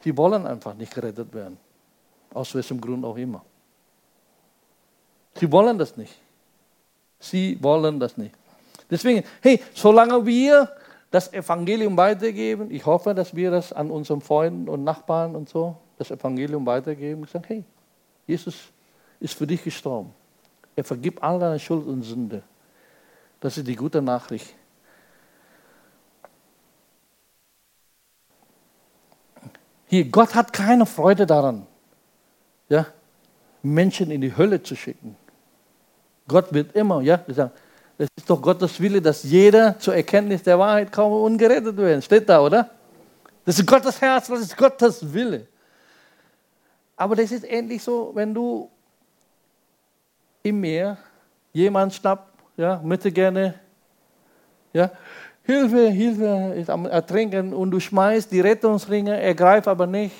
[0.01, 1.59] Sie wollen einfach nicht gerettet werden.
[2.33, 3.45] Aus welchem Grund auch immer.
[5.35, 6.19] Sie wollen das nicht.
[7.21, 8.35] Sie wollen das nicht.
[8.91, 10.73] Deswegen, hey, solange wir
[11.11, 15.77] das Evangelium weitergeben, ich hoffe, dass wir das an unseren Freunden und Nachbarn und so,
[15.99, 17.65] das Evangelium weitergeben sagen, hey,
[18.27, 18.57] Jesus
[19.21, 20.15] ist für dich gestorben.
[20.77, 22.43] Er vergibt all deine Schuld und Sünde.
[23.41, 24.55] Das ist die gute Nachricht.
[29.89, 31.67] Hier, Gott hat keine Freude daran,
[32.69, 32.87] ja,
[33.63, 35.17] Menschen in die Hölle zu schicken.
[36.29, 37.53] Gott wird immer, ja, sagen,
[37.97, 42.03] es ist doch Gottes Wille, dass jeder zur Erkenntnis der Wahrheit komme und wird.
[42.05, 42.71] Steht da, oder?
[43.45, 45.47] Das ist Gottes Herz, das ist Gottes Wille.
[46.97, 48.71] Aber das ist ähnlich so, wenn du
[50.43, 50.99] im Meer
[51.53, 53.55] jemand schnappt, ja, möchte gerne,
[54.73, 54.91] ja,
[55.49, 60.15] Hilfe, Hilfe, ist am Ertrinken und du schmeißt die Rettungsringe, er greift aber nicht.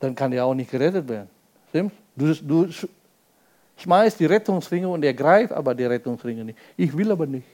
[0.00, 1.30] Dann kann er auch nicht gerettet werden.
[1.70, 1.96] Stimmt's?
[2.14, 2.68] Du, du
[3.78, 6.58] schmeißt die Rettungsringe und er greift aber die Rettungsringe nicht.
[6.76, 7.48] Ich will aber nicht.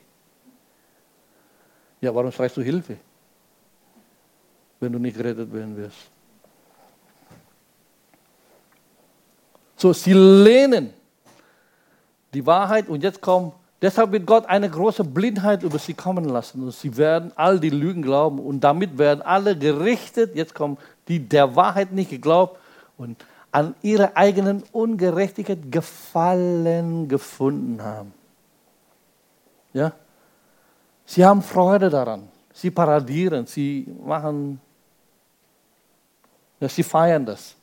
[2.01, 2.97] Ja, warum schreist du Hilfe,
[4.81, 6.11] wenn du nicht gerettet werden wirst?
[9.77, 10.93] So, sie lehnen
[12.35, 16.63] die Wahrheit und jetzt kommt Deshalb wird Gott eine große Blindheit über sie kommen lassen
[16.63, 21.21] und sie werden all die Lügen glauben und damit werden alle gerichtet, jetzt kommen die
[21.21, 22.59] der Wahrheit nicht geglaubt
[22.97, 28.13] und an ihrer eigenen Ungerechtigkeit Gefallen gefunden haben.
[29.73, 29.93] Ja?
[31.05, 32.29] Sie haben Freude daran.
[32.53, 34.59] Sie paradieren, sie machen,
[36.59, 37.55] ja, sie feiern das.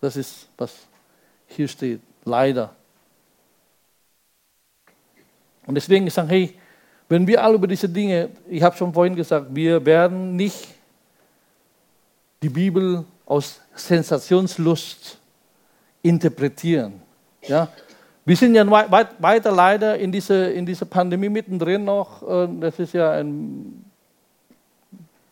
[0.00, 0.74] Das ist, was
[1.46, 2.74] hier steht, leider.
[5.70, 6.54] Und deswegen ich sage, hey,
[7.08, 10.66] wenn wir alle über diese Dinge, ich habe schon vorhin gesagt, wir werden nicht
[12.42, 15.16] die Bibel aus Sensationslust
[16.02, 16.94] interpretieren.
[17.42, 17.68] Ja?
[18.24, 22.20] Wir sind ja weiter leider in dieser in diese Pandemie mittendrin noch.
[22.60, 23.84] Das ist ja ein,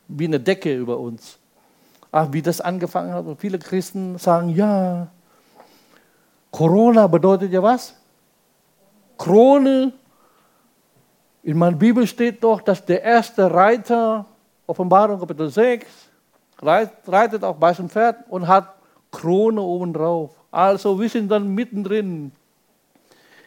[0.07, 1.37] wie eine Decke über uns.
[2.12, 3.27] Ach, wie das angefangen hat.
[3.27, 5.09] Und viele Christen sagen, ja,
[6.53, 7.92] Corona bedeutet ja was?
[9.18, 9.92] Krone
[11.42, 14.27] in meiner Bibel steht doch, dass der erste Reiter,
[14.66, 15.87] Offenbarung Kapitel 6,
[16.62, 18.74] reitet auf weißem Pferd und hat
[19.11, 20.31] Krone obendrauf.
[20.51, 22.33] Also wir sind dann mittendrin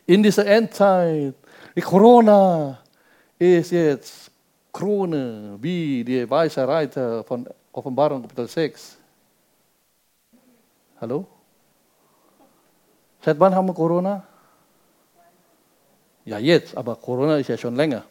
[0.06, 1.36] in dieser Endzeit.
[1.76, 2.80] Die Corona
[3.38, 4.32] ist jetzt
[4.72, 8.98] Krone, wie die weiße Reiter von Offenbarung Kapitel 6.
[11.00, 11.26] Hallo?
[13.24, 14.24] Seit wann haben wir Corona?
[16.26, 18.04] Ja, jetzt, aber Corona ist ja schon länger.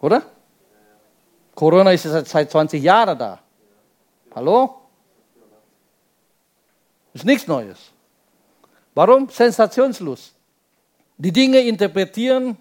[0.00, 0.22] Oder?
[1.54, 3.38] Corona ist ja seit 20 Jahren da.
[4.34, 4.80] Hallo?
[7.12, 7.78] Ist nichts Neues.
[8.94, 9.28] Warum?
[9.28, 10.34] Sensationslust.
[11.16, 12.56] Die Dinge interpretieren,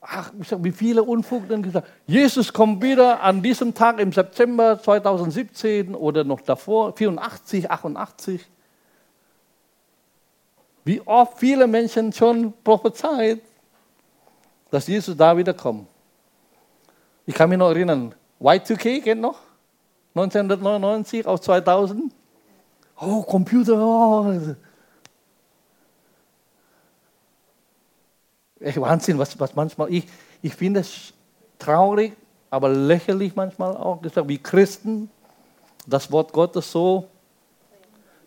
[0.00, 1.88] ach, wie viele Unfug denn gesagt.
[2.06, 8.46] Jesus kommt wieder an diesem Tag im September 2017 oder noch davor, 84, 88.
[10.84, 13.40] Wie oft viele Menschen schon prophezeit,
[14.76, 15.88] dass Jesus da wieder kommt.
[17.24, 19.38] Ich kann mich noch erinnern, Y2K kennt noch?
[20.14, 22.12] 1999 auf 2000.
[23.00, 23.80] Oh, Computer.
[23.80, 24.54] Oh.
[28.60, 30.06] Echt Wahnsinn, was, was manchmal, ich,
[30.42, 31.14] ich finde es
[31.58, 32.14] traurig,
[32.50, 35.08] aber lächerlich manchmal auch, wie Christen
[35.86, 37.08] das Wort Gottes so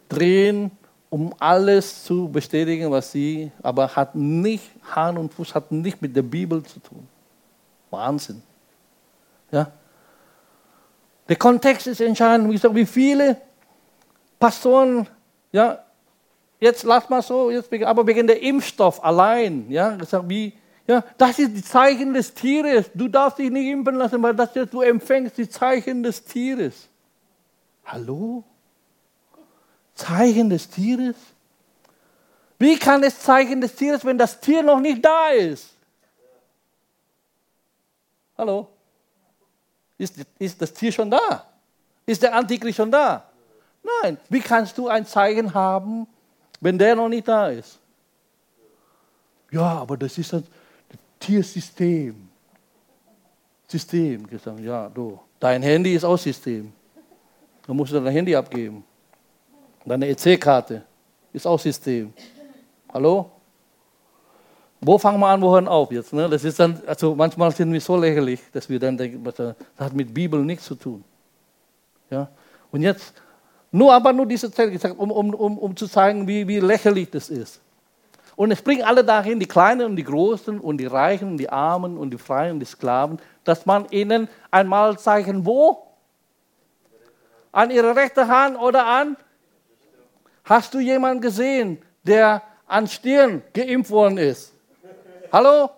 [0.07, 0.71] drehen,
[1.09, 6.15] um alles zu bestätigen, was sie, aber hat nicht Hand und Fuß, hat nicht mit
[6.15, 7.07] der Bibel zu tun.
[7.89, 8.41] Wahnsinn.
[9.51, 9.71] Ja?
[11.27, 12.49] Der Kontext ist entscheidend.
[12.49, 13.37] Wie, gesagt, wie viele
[14.39, 15.07] Pastoren,
[15.51, 15.79] ja,
[16.59, 20.53] jetzt lass mal so, jetzt, aber wegen der Impfstoff allein, ja, gesagt, wie,
[20.87, 22.89] ja, das ist die Zeichen des Tieres.
[22.93, 26.87] Du darfst dich nicht impfen lassen, weil das jetzt, du empfängst die Zeichen des Tieres.
[27.85, 28.43] Hallo?
[29.99, 31.15] Zeichen des Tieres?
[32.57, 35.75] Wie kann es Zeichen des Tieres, wenn das Tier noch nicht da ist?
[38.37, 38.67] Hallo?
[39.97, 41.45] Ist, ist das Tier schon da?
[42.05, 43.29] Ist der Antichrist schon da?
[44.01, 44.17] Nein.
[44.29, 46.07] Wie kannst du ein Zeichen haben,
[46.61, 47.79] wenn der noch nicht da ist?
[49.51, 50.43] Ja, aber das ist ein
[51.19, 52.29] Tiersystem.
[53.67, 54.27] System.
[54.27, 55.19] Gesagt, ja, du.
[55.39, 56.71] Dein Handy ist auch System.
[57.65, 58.83] Du musst dein Handy abgeben.
[59.85, 60.83] Deine EC-Karte
[61.33, 62.13] ist auch System.
[62.93, 63.31] Hallo?
[64.81, 66.13] Wo fangen wir an, wo hören auf jetzt?
[66.13, 66.29] Ne?
[66.29, 69.93] Das ist dann, also manchmal sind wir so lächerlich, dass wir dann denken, das hat
[69.93, 71.03] mit Bibel nichts zu tun.
[72.09, 72.29] Ja?
[72.71, 73.13] Und jetzt,
[73.71, 77.29] nur aber nur diese gesagt, um, um, um, um zu zeigen, wie, wie lächerlich das
[77.29, 77.61] ist.
[78.35, 81.49] Und es bringen alle dahin, die Kleinen und die Großen und die Reichen und die
[81.49, 85.87] Armen und die Freien und die Sklaven, dass man ihnen einmal zeigen, wo?
[87.51, 89.17] An ihre rechte Hand oder an?
[90.49, 94.51] Hast du jemanden gesehen, der an Stirn geimpft worden ist?
[95.31, 95.69] Hallo?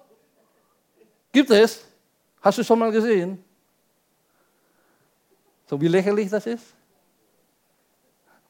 [1.34, 1.84] Gibt es?
[2.42, 3.44] Hast du schon mal gesehen?
[5.68, 6.64] So wie lächerlich das ist?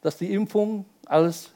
[0.00, 1.50] Dass die Impfung alles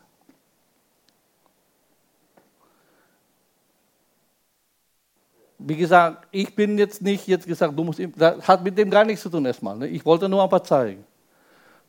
[5.59, 9.05] Wie gesagt, ich bin jetzt nicht jetzt gesagt, du musst, das hat mit dem gar
[9.05, 9.77] nichts zu tun erstmal.
[9.77, 9.89] Ne?
[9.89, 11.05] Ich wollte nur ein paar zeigen.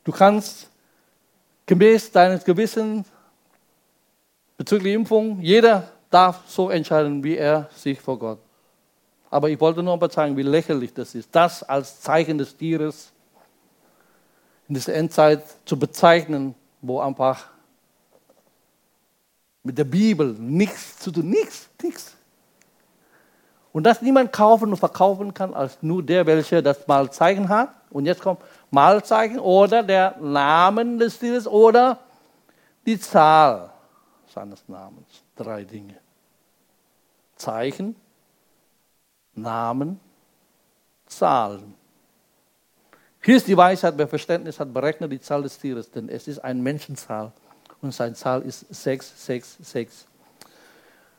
[0.02, 0.68] Du kannst
[1.68, 3.06] gemäß deines Gewissens
[4.56, 8.38] bezüglich Impfung, jeder darf so entscheiden, wie er sich vor Gott.
[9.30, 13.12] Aber ich wollte nur mal zeigen, wie lächerlich das ist, das als Zeichen des Tieres
[14.66, 17.46] in dieser Endzeit zu bezeichnen, wo einfach
[19.62, 22.14] mit der Bibel nichts zu tun, nichts, nichts.
[23.72, 27.74] Und das niemand kaufen und verkaufen kann, als nur der, welcher das Malzeichen hat.
[27.90, 31.98] Und jetzt kommt Malzeichen oder der Namen des Tieres oder
[32.86, 33.70] die Zahl
[34.32, 35.06] seines Namens.
[35.36, 35.96] Drei Dinge.
[37.36, 37.96] Zeichen,
[39.34, 40.00] Namen,
[41.06, 41.74] Zahlen.
[43.22, 46.38] Hier ist die Weisheit, wer Verständnis hat, berechnet die Zahl des Tieres, denn es ist
[46.38, 47.32] eine Menschenzahl
[47.80, 50.06] und seine Zahl ist 666.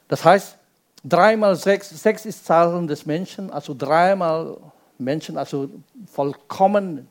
[0.08, 0.58] Das heißt,
[1.04, 4.58] dreimal sechs, sechs ist Zahlen des Menschen, also dreimal
[4.98, 5.70] Menschen, also
[6.12, 7.08] vollkommen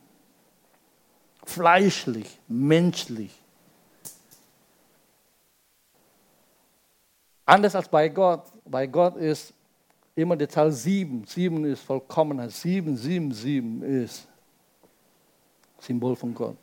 [1.49, 3.33] fleischlich, menschlich.
[7.47, 8.45] Anders als bei Gott.
[8.65, 9.55] Bei Gott ist
[10.15, 11.25] immer die Zahl sieben.
[11.25, 12.51] Sieben ist Vollkommenheit.
[12.51, 14.29] Sieben, sieben, sieben ist
[15.81, 16.57] Symbol von Gott.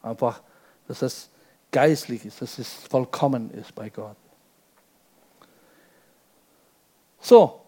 [0.00, 0.40] Einfach,
[0.88, 1.28] dass das
[1.70, 4.16] geistlich ist, dass es vollkommen ist bei Gott.
[7.20, 7.60] So,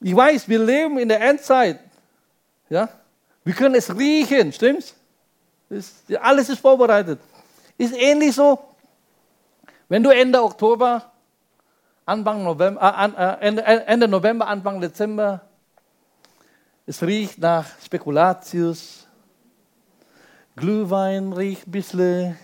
[0.00, 1.80] ich weiß, wir leben in der Endzeit.
[2.68, 2.88] Ja?
[3.44, 4.97] Wir können es riechen, stimmt's?
[5.70, 7.20] Ist, alles ist vorbereitet.
[7.76, 8.58] Ist ähnlich so,
[9.88, 11.12] wenn du Ende Oktober
[12.08, 15.42] Anfang November, äh, äh, Ende, äh, Ende November, Anfang Dezember.
[16.86, 19.06] Es riecht nach Spekulatius.
[20.56, 22.38] Glühwein riecht ein bisschen.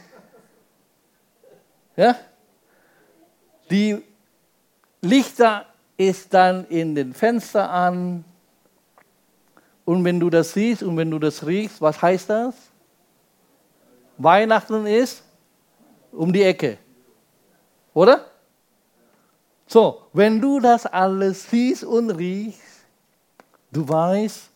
[1.96, 2.14] Ja?
[3.70, 4.02] Die
[5.00, 5.64] Lichter
[5.96, 8.26] ist dann in den Fenster an.
[9.86, 12.54] Und wenn du das siehst und wenn du das riechst, was heißt das?
[14.16, 15.22] Weihnachten ist
[16.12, 16.78] um die Ecke.
[17.92, 18.26] Oder?
[19.66, 22.60] So, wenn du das alles siehst und riechst,
[23.70, 24.50] du weißt,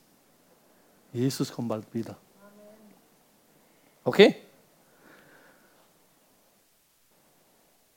[1.12, 2.16] Jesus kommt bald wieder.
[4.04, 4.36] Okay?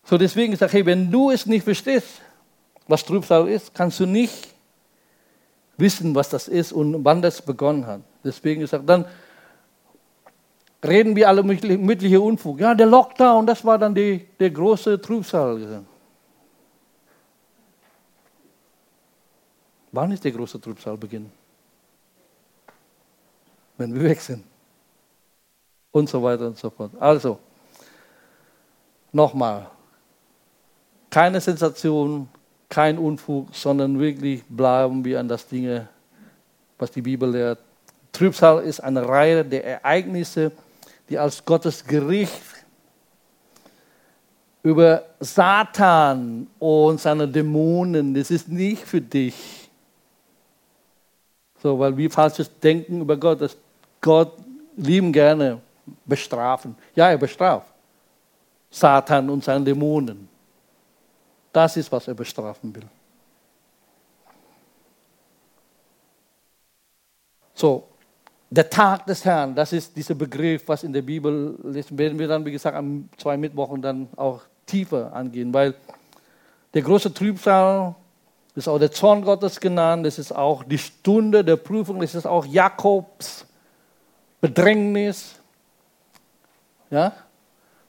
[0.04, 2.22] So deswegen sage ich, hey, wenn du es nicht verstehst,
[2.88, 4.50] was Trübsal ist, kannst du nicht
[5.78, 8.02] wissen, was das ist und wann das begonnen hat.
[8.24, 9.06] Deswegen sage dann
[10.84, 12.60] reden wir alle mündliche Unfug.
[12.60, 15.84] Ja, der Lockdown, das war dann die, der große Trübsal.
[19.92, 21.32] Wann ist der große Trübsal beginnen?
[23.78, 24.44] Wenn wir weg sind.
[25.92, 26.92] Und so weiter und so fort.
[27.00, 27.38] Also,
[29.12, 29.70] nochmal,
[31.10, 32.30] keine Sensation,
[32.70, 35.90] kein Unfug, sondern wirklich bleiben wir an das Dinge,
[36.78, 37.60] was die Bibel lehrt.
[38.14, 40.54] Trübsal ist eine Reihe der Ereignisse,
[41.12, 42.42] die als Gottes Gericht
[44.64, 49.70] über Satan und seine Dämonen, das ist nicht für dich.
[51.62, 53.58] So, weil wir falsches Denken über Gott, dass
[54.00, 54.38] Gott
[54.78, 55.60] lieben gerne
[56.06, 56.76] bestrafen.
[56.96, 57.74] Ja, er bestraft
[58.70, 60.30] Satan und seine Dämonen.
[61.52, 62.88] Das ist, was er bestrafen will.
[67.54, 67.91] So,
[68.52, 72.28] der Tag des Herrn, das ist dieser Begriff, was in der Bibel lesen, werden wir
[72.28, 75.74] dann, wie gesagt, an zwei Mittwochen dann auch tiefer angehen, weil
[76.74, 77.96] der große Trübsal
[78.54, 82.26] ist auch der Zorn Gottes genannt, das ist auch die Stunde der Prüfung, das ist
[82.26, 83.46] auch Jakobs
[84.42, 85.36] Bedrängnis.
[86.90, 87.14] Ja?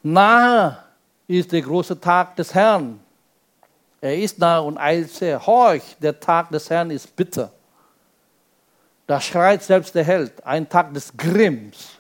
[0.02, 0.78] Nahe
[1.26, 3.00] ist der große Tag des Herrn.
[4.00, 5.44] Er ist nahe und eilt sehr.
[5.44, 7.50] Horch, der Tag des Herrn ist bitter.
[9.12, 11.98] Da schreit selbst der Held, ein Tag des Grimms.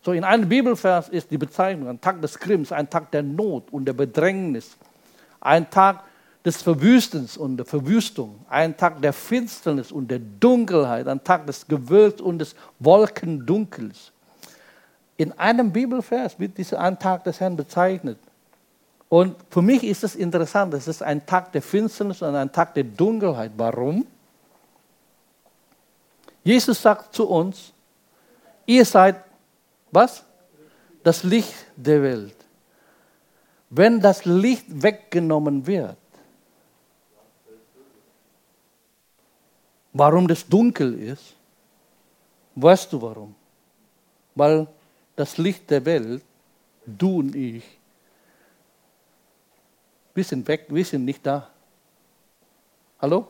[0.00, 3.72] So in einem Bibelvers ist die Bezeichnung ein Tag des Grimms, ein Tag der Not
[3.72, 4.76] und der Bedrängnis,
[5.40, 6.04] ein Tag
[6.44, 11.66] des Verwüstens und der Verwüstung, ein Tag der Finsternis und der Dunkelheit, ein Tag des
[11.66, 14.12] Gewölks und des Wolkendunkels.
[15.16, 18.18] In einem Bibelvers wird dieser ein Tag des Herrn bezeichnet.
[19.08, 22.74] Und für mich ist es interessant, es ist ein Tag der Finsternis und ein Tag
[22.74, 23.50] der Dunkelheit.
[23.56, 24.06] Warum?
[26.42, 27.72] Jesus sagt zu uns,
[28.66, 29.22] ihr seid
[29.90, 30.24] was?
[31.02, 32.36] Das Licht der Welt.
[33.70, 35.96] Wenn das Licht weggenommen wird,
[39.92, 41.34] warum das dunkel ist,
[42.54, 43.34] weißt du warum?
[44.34, 44.66] Weil
[45.16, 46.22] das Licht der Welt,
[46.84, 47.64] du und ich,
[50.14, 51.48] wir sind weg, wir sind nicht da.
[53.00, 53.28] Hallo?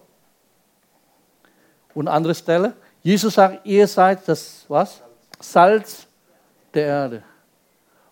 [1.95, 5.01] Und andere Stelle, Jesus sagt, ihr seid das was?
[5.39, 6.07] Salz
[6.75, 7.23] der Erde.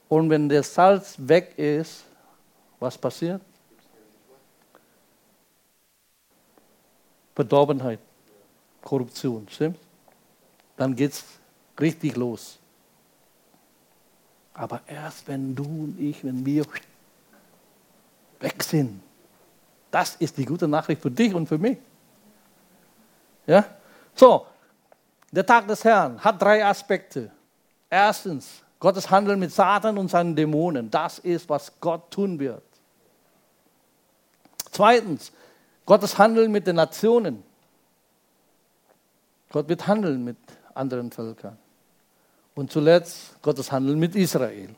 [0.09, 2.05] Und wenn der Salz weg ist,
[2.81, 3.43] was passiert?
[7.35, 8.01] Verdorbenheit,
[8.83, 9.79] Korruption, stimmt?
[10.77, 11.25] Dann geht es
[11.79, 12.59] richtig los.
[14.55, 16.65] Aber erst wenn du und ich, wenn wir
[18.41, 19.01] weg sind.
[19.91, 21.79] Das ist die gute Nachricht für dich und für mich.
[23.47, 23.65] Ja?
[24.15, 24.47] So,
[25.31, 27.31] der Tag des Herrn hat drei Aspekte.
[27.91, 30.91] Erstens, Gottes Handeln mit Satan und seinen Dämonen.
[30.91, 32.63] Das ist, was Gott tun wird.
[34.71, 35.33] Zweitens,
[35.85, 37.43] Gottes Handeln mit den Nationen.
[39.51, 40.37] Gott wird handeln mit
[40.75, 41.59] anderen Völkern.
[42.55, 44.75] Und zuletzt Gottes Handeln mit Israel.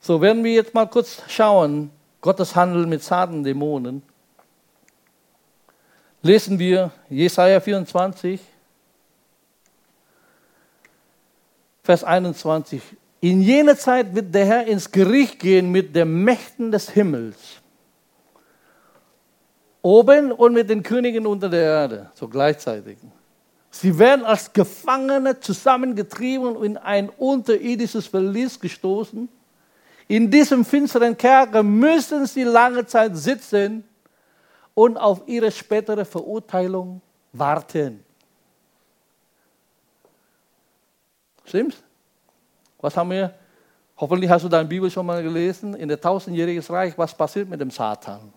[0.00, 4.02] So werden wir jetzt mal kurz schauen, Gottes Handeln mit Satan, Dämonen,
[6.22, 8.40] lesen wir Jesaja 24,
[11.84, 12.82] Vers 21.
[13.20, 17.36] In jener Zeit wird der Herr ins Gericht gehen mit den Mächten des Himmels,
[19.80, 22.98] oben und mit den Königen unter der Erde, so gleichzeitig.
[23.70, 29.28] Sie werden als Gefangene zusammengetrieben und in ein unterirdisches Verlies gestoßen
[30.06, 33.84] in diesem finsteren Kerker müssen sie lange Zeit sitzen
[34.74, 37.00] und auf ihre spätere Verurteilung
[37.32, 38.03] warten.
[41.44, 41.82] Stimmt's?
[42.78, 43.34] Was haben wir?
[43.96, 45.74] Hoffentlich hast du deine Bibel schon mal gelesen.
[45.74, 48.32] In der tausendjährigen Reich, was passiert mit dem Satan?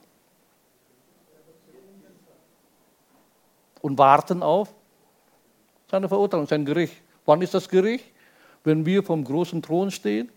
[3.82, 4.74] Und warten auf
[5.90, 6.96] seine Verurteilung, sein Gericht.
[7.26, 8.06] Wann ist das Gericht?
[8.64, 10.30] Wenn wir vom großen Thron stehen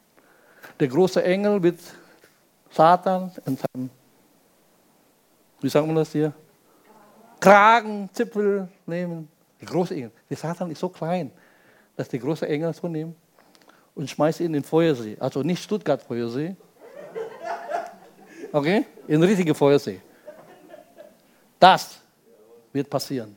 [0.79, 1.79] der große Engel wird
[2.71, 3.91] Satan in seinem,
[5.61, 6.33] wie sagt man das hier?
[7.39, 9.29] Kragen, Zipfel nehmen.
[9.61, 10.13] Die große Engel.
[10.29, 11.31] Der Satan ist so klein,
[11.97, 13.15] dass die große Engel so nehmen
[13.95, 15.17] und schmeißt ihn in den Feuersee.
[15.21, 16.57] Also nicht Stuttgart Feuersee.
[18.53, 18.87] Okay?
[19.07, 20.01] In den richtigen Feuersee.
[21.59, 22.01] Das
[22.73, 23.37] wird passieren.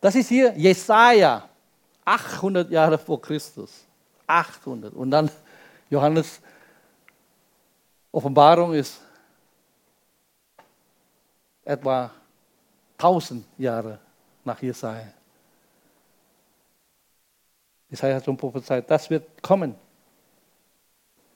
[0.00, 1.48] Das ist hier Jesaja,
[2.04, 3.84] 800 Jahre vor Christus.
[4.26, 4.94] 800.
[4.94, 5.30] Und dann
[5.90, 6.40] Johannes
[8.12, 9.00] Offenbarung ist
[11.64, 12.10] etwa
[12.98, 13.98] 1000 Jahre
[14.44, 15.12] nach Jesaja.
[17.90, 19.74] Jesaja hat schon prophezeit, das wird kommen.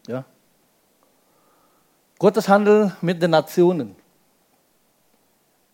[0.07, 0.25] Ja.
[2.19, 3.97] Gottes Handel mit den Nationen.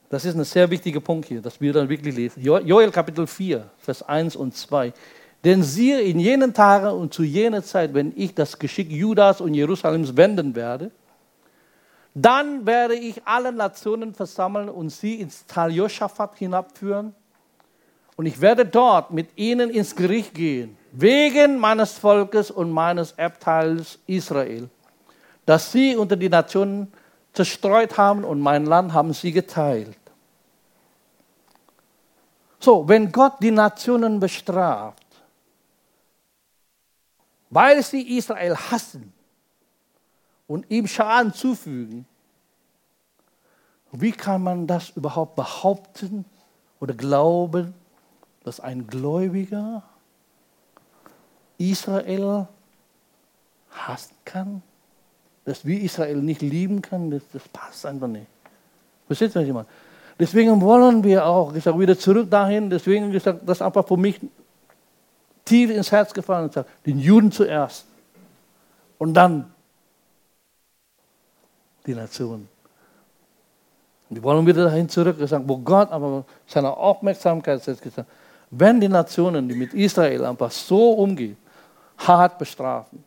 [0.09, 2.41] Das ist ein sehr wichtiger Punkt hier, dass wir dann wirklich lesen.
[2.41, 4.93] Joel Kapitel 4, Vers 1 und 2.
[5.43, 9.55] Denn siehe, in jenen Tagen und zu jener Zeit, wenn ich das Geschick Judas und
[9.55, 10.91] Jerusalems wenden werde,
[12.18, 17.14] dann werde ich alle Nationen versammeln und sie ins Tal Joschafat hinabführen.
[18.16, 23.98] Und ich werde dort mit ihnen ins Gericht gehen, wegen meines Volkes und meines Erbteils
[24.06, 24.70] Israel,
[25.44, 26.90] dass sie unter die Nationen
[27.34, 29.98] zerstreut haben und mein Land haben sie geteilt.
[32.60, 35.04] So, wenn Gott die Nationen bestraft,
[37.50, 39.12] weil sie Israel hassen
[40.47, 42.07] und ihm Schaden zufügen,
[43.92, 46.24] wie kann man das überhaupt behaupten
[46.80, 47.74] oder glauben,
[48.44, 49.82] dass ein Gläubiger
[51.59, 52.47] Israel
[53.70, 54.62] hassen kann?
[55.44, 58.26] Dass wir Israel nicht lieben können, das, das passt einfach nicht.
[59.07, 59.68] Versteht ihr, meine?
[60.18, 64.18] Deswegen wollen wir auch, sage wieder zurück dahin, deswegen gesagt, das ist einfach für mich
[65.44, 67.86] tief ins Herz gefallen gesagt, den Juden zuerst
[68.99, 69.53] und dann
[71.87, 72.49] die Nation.
[74.09, 78.09] Und wir wollen wieder dahin zurück sagen, wo Gott aber seine Aufmerksamkeit setzt, gesagt,
[78.51, 81.37] wenn die Nationen, die mit Israel einfach so umgehen,
[81.99, 83.05] hart bestrafen,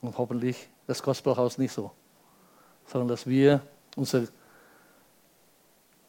[0.00, 1.90] Und hoffentlich das Gospelhaus nicht so,
[2.86, 3.60] sondern dass wir
[3.96, 4.28] unsere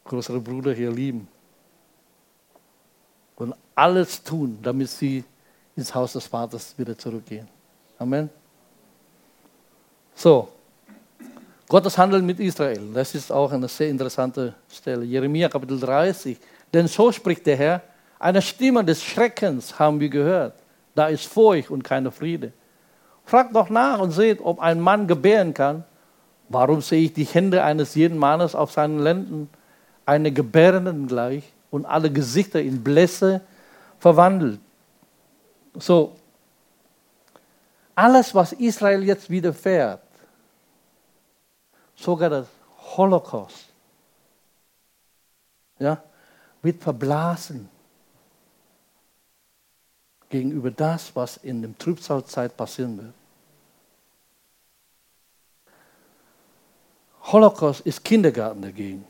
[0.04, 1.28] größere Bruder hier lieben
[3.36, 5.24] und alles tun, damit sie
[5.76, 7.48] ins Haus des Vaters wieder zurückgehen.
[7.98, 8.30] Amen.
[10.20, 10.48] So,
[11.66, 15.02] Gottes Handeln mit Israel, das ist auch eine sehr interessante Stelle.
[15.02, 16.36] Jeremia Kapitel 30.
[16.74, 17.80] Denn so spricht der Herr,
[18.18, 20.52] eine Stimme des Schreckens haben wir gehört.
[20.94, 22.52] Da ist Furcht und keine Friede.
[23.24, 25.84] Fragt doch nach und seht, ob ein Mann gebären kann.
[26.50, 29.48] Warum sehe ich die Hände eines jeden Mannes auf seinen Lenden,
[30.04, 33.40] eine Gebärenden gleich und alle Gesichter in Blässe
[33.98, 34.60] verwandelt?
[35.78, 36.14] So,
[37.94, 40.00] alles, was Israel jetzt widerfährt,
[42.00, 42.46] sogar das
[42.96, 43.66] Holocaust,
[45.78, 46.02] ja,
[46.62, 47.68] wird verblasen
[50.28, 53.14] gegenüber das, was in der Trübsalzeit passieren wird.
[57.22, 59.04] Holocaust ist Kindergarten dagegen.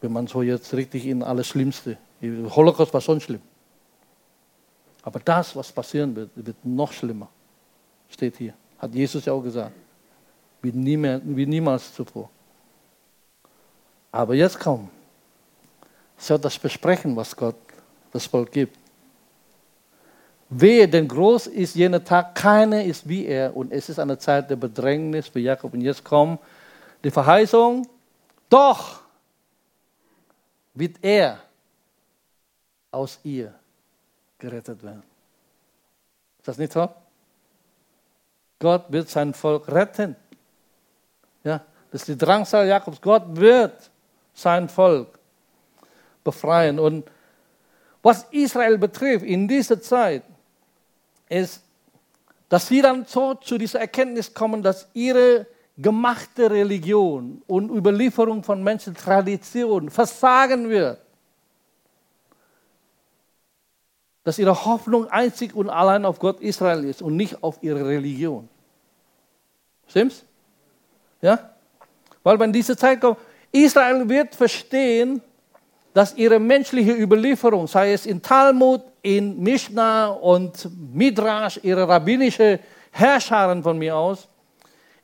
[0.00, 1.96] Wenn man so jetzt richtig in alles Schlimmste.
[2.20, 3.40] Holocaust war schon schlimm.
[5.02, 7.28] Aber das, was passieren wird, wird noch schlimmer.
[8.08, 8.54] Steht hier.
[8.78, 9.74] Hat Jesus ja auch gesagt.
[10.64, 12.30] Wie, nie mehr, wie niemals zuvor.
[14.10, 14.88] Aber jetzt kommt.
[16.16, 17.56] So das Versprechen, was Gott
[18.10, 18.78] das Volk gibt.
[20.48, 23.54] Wehe, denn groß ist jener Tag, keiner ist wie er.
[23.54, 25.74] Und es ist eine Zeit der Bedrängnis für Jakob.
[25.74, 26.40] Und jetzt kommt
[27.02, 27.86] die Verheißung,
[28.48, 29.02] doch
[30.72, 31.40] wird er
[32.90, 33.52] aus ihr
[34.38, 35.02] gerettet werden.
[36.38, 36.88] Ist das nicht so?
[38.60, 40.16] Gott wird sein Volk retten.
[41.44, 41.60] Ja,
[41.92, 43.00] das ist die Drangsal Jakobs.
[43.00, 43.90] Gott wird
[44.32, 45.18] sein Volk
[46.24, 46.78] befreien.
[46.78, 47.04] Und
[48.02, 50.24] was Israel betrifft in dieser Zeit,
[51.28, 51.62] ist,
[52.48, 58.62] dass sie dann so zu dieser Erkenntnis kommen, dass ihre gemachte Religion und Überlieferung von
[58.62, 60.98] Menschen Tradition versagen wird.
[64.22, 68.48] Dass ihre Hoffnung einzig und allein auf Gott Israel ist und nicht auf ihre Religion.
[69.88, 70.24] Stimmt's?
[71.24, 71.38] Ja?
[72.22, 73.16] Weil wenn diese Zeit kommt,
[73.50, 75.22] Israel wird verstehen,
[75.94, 82.60] dass ihre menschliche Überlieferung, sei es in Talmud, in Mishnah und Midrash, ihre rabbinische
[82.90, 84.28] Herrscharen von mir aus,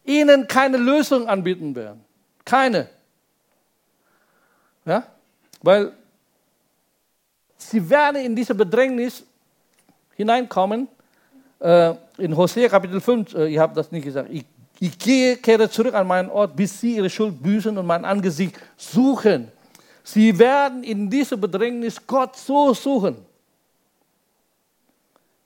[0.05, 2.05] ihnen keine Lösung anbieten werden.
[2.45, 2.91] Keine.
[4.85, 5.05] Ja?
[5.63, 5.93] Weil
[7.57, 9.25] sie werden in diese Bedrängnis
[10.17, 10.87] hineinkommen.
[11.61, 14.45] Äh, in Hosea Kapitel 5, äh, ihr habt das nicht gesagt, ich
[14.83, 18.59] Ich gehe, kehre zurück an meinen Ort, bis sie ihre Schuld büßen und mein Angesicht
[18.79, 19.53] suchen.
[20.03, 23.17] Sie werden in dieser Bedrängnis Gott so suchen.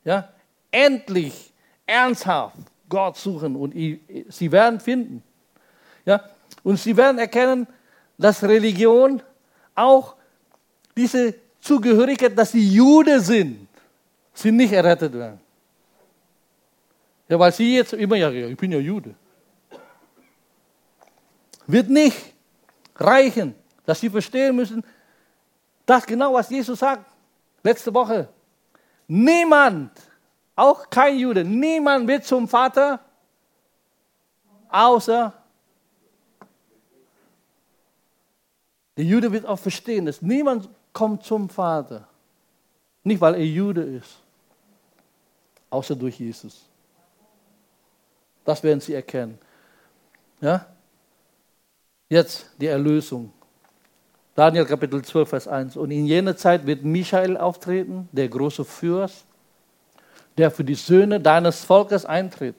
[0.05, 0.29] Ja,
[0.71, 1.53] endlich,
[1.85, 2.57] ernsthaft
[2.89, 5.21] Gott suchen und sie werden finden.
[6.07, 6.23] Ja,
[6.63, 7.67] und sie werden erkennen,
[8.17, 9.21] dass Religion
[9.75, 10.15] auch
[10.97, 13.67] diese Zugehörigkeit, dass sie Jude sind,
[14.33, 15.41] sie nicht errettet werden.
[17.29, 19.15] Ja, weil sie jetzt immer, ja, ich bin ja Jude.
[21.67, 22.35] Wird nicht
[22.97, 23.55] reichen,
[23.87, 24.85] dass sie verstehen müssen,
[25.87, 27.05] das genau, was Jesus sagt,
[27.63, 28.29] letzte Woche.
[29.07, 29.91] Niemand,
[30.57, 33.01] auch kein Jude, niemand wird zum Vater,
[34.69, 35.33] außer
[38.97, 42.07] der Jude wird auch verstehen, dass niemand kommt zum Vater.
[43.03, 44.21] Nicht, weil er Jude ist,
[45.69, 46.65] außer durch Jesus.
[48.45, 49.39] Das werden sie erkennen.
[50.41, 50.67] Ja?
[52.09, 53.33] Jetzt die Erlösung.
[54.35, 55.77] Daniel Kapitel 12, Vers 1.
[55.77, 59.25] Und in jener Zeit wird Michael auftreten, der große Fürst,
[60.37, 62.57] der für die Söhne deines Volkes eintritt.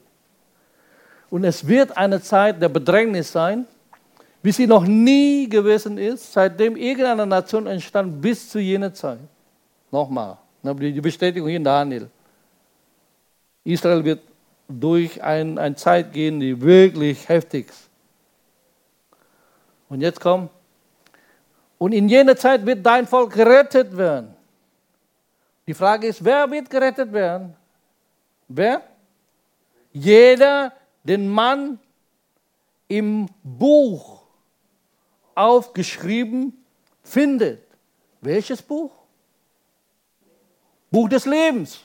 [1.30, 3.66] Und es wird eine Zeit der Bedrängnis sein,
[4.42, 9.18] wie sie noch nie gewesen ist, seitdem irgendeine Nation entstand, bis zu jener Zeit.
[9.90, 12.08] Nochmal, die Bestätigung hier in Daniel.
[13.64, 14.20] Israel wird
[14.68, 17.90] durch ein, eine Zeit gehen, die wirklich heftig ist.
[19.88, 20.50] Und jetzt kommt,
[21.78, 24.34] und in jener Zeit wird dein Volk gerettet werden.
[25.66, 27.54] Die Frage ist, wer wird gerettet werden?
[28.48, 28.82] Wer?
[29.92, 30.72] Jeder,
[31.02, 31.78] den Mann
[32.88, 34.22] im Buch
[35.34, 36.64] aufgeschrieben
[37.02, 37.62] findet.
[38.20, 38.92] Welches Buch?
[40.90, 41.80] Buch des Lebens.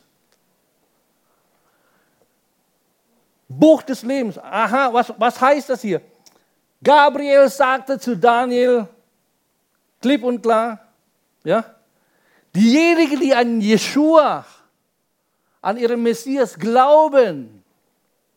[3.49, 4.37] Buch des Lebens.
[4.37, 6.01] Aha, was, was heißt das hier?
[6.83, 8.87] Gabriel sagte zu Daniel,
[10.01, 10.79] klipp und klar,
[11.43, 11.63] ja,
[12.55, 14.45] diejenigen, die an Jeshua,
[15.61, 17.63] an ihren Messias glauben,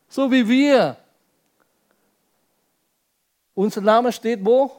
[0.09, 0.97] so wie wir,
[3.55, 4.71] unser Name steht wo?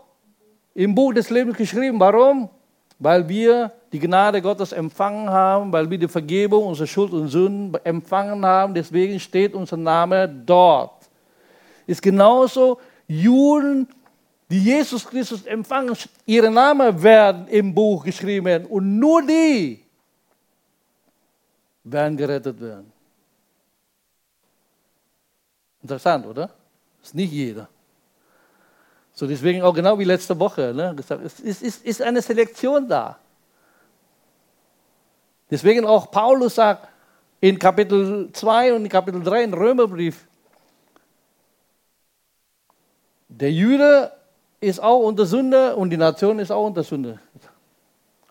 [0.74, 2.00] Im Buch des Lebens geschrieben.
[2.00, 2.50] Warum?
[3.00, 7.74] Weil wir die Gnade Gottes empfangen haben, weil wir die Vergebung unserer Schuld und Sünden
[7.86, 8.74] empfangen haben.
[8.74, 11.10] Deswegen steht unser Name dort.
[11.88, 13.88] Ist genauso Juden,
[14.50, 15.96] die Jesus Christus empfangen,
[16.26, 19.84] ihre Namen werden im Buch geschrieben und nur die
[21.84, 22.92] werden gerettet werden.
[25.82, 26.50] Interessant, oder?
[27.04, 27.68] Ist nicht jeder.
[29.14, 32.88] So deswegen auch genau wie letzte Woche ne, gesagt, es ist, ist, ist eine Selektion
[32.88, 33.18] da.
[35.50, 36.88] Deswegen auch Paulus sagt
[37.40, 40.28] in Kapitel 2 und in Kapitel 3 im Römerbrief,
[43.40, 44.12] der Jude
[44.62, 47.20] ist auch unter Sünde und die Nation ist auch unter Sünde.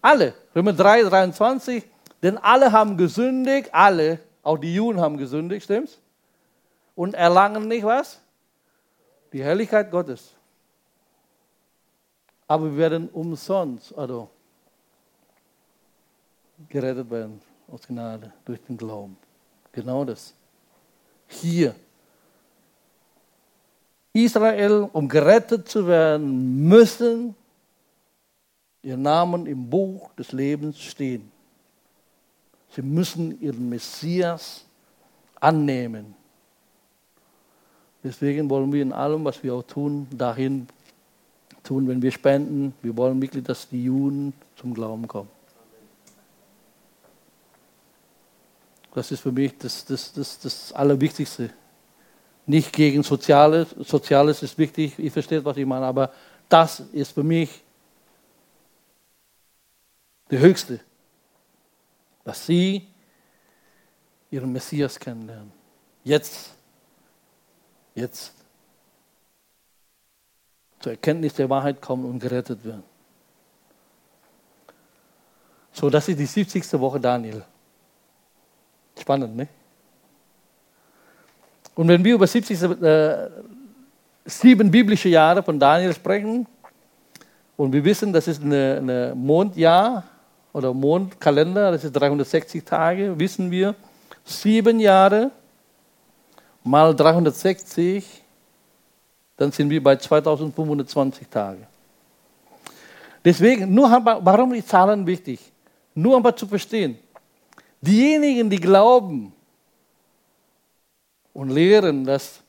[0.01, 0.35] Alle.
[0.55, 1.85] Römer 3, 23.
[2.23, 5.99] Denn alle haben gesündigt, alle, auch die Juden haben gesündigt, stimmt's?
[6.95, 8.21] Und erlangen nicht was?
[9.33, 10.33] Die Herrlichkeit Gottes.
[12.47, 14.31] Aber wir werden umsonst, also
[16.69, 19.19] gerettet werden aus Gnade durch den Glauben.
[19.73, 20.35] Genau das.
[21.27, 21.75] Hier
[24.15, 27.35] Israel, um gerettet zu werden, müssen
[28.81, 31.33] ihr Namen im Buch des Lebens stehen.
[32.71, 34.65] Sie müssen ihren Messias
[35.41, 36.15] annehmen.
[38.05, 40.69] Deswegen wollen wir in allem, was wir auch tun, dahin
[41.65, 42.73] tun, wenn wir spenden.
[42.83, 45.31] Wir wollen wirklich, dass die Juden zum Glauben kommen.
[48.95, 51.51] Das ist für mich das, das, das, das Allerwichtigste
[52.47, 53.71] nicht gegen Soziales.
[53.79, 56.13] Soziales ist wichtig, ich verstehe, was ich meine, aber
[56.49, 57.63] das ist für mich
[60.31, 60.81] der Höchste,
[62.25, 62.87] dass sie
[64.31, 65.53] ihren Messias kennenlernen.
[66.03, 66.51] Jetzt,
[67.95, 68.33] jetzt
[70.81, 72.83] zur Erkenntnis der Wahrheit kommen und gerettet werden.
[75.73, 76.73] So, das ist die 70.
[76.75, 77.45] Woche Daniel.
[78.99, 79.49] Spannend, ne?
[81.75, 83.31] Und wenn wir über 70, äh,
[84.25, 86.47] sieben biblische Jahre von Daniel sprechen,
[87.57, 90.03] und wir wissen, das ist ein Mondjahr
[90.53, 93.75] oder Mondkalender, das ist 360 Tage, wissen wir,
[94.25, 95.31] sieben Jahre
[96.65, 98.23] mal 360,
[99.37, 101.67] dann sind wir bei 2520 Tagen.
[103.25, 105.41] Deswegen, nur warum die Zahlen wichtig?
[105.95, 106.99] Nur aber zu verstehen.
[107.81, 109.33] Diejenigen, die glauben,
[111.35, 112.41] und lehren, dass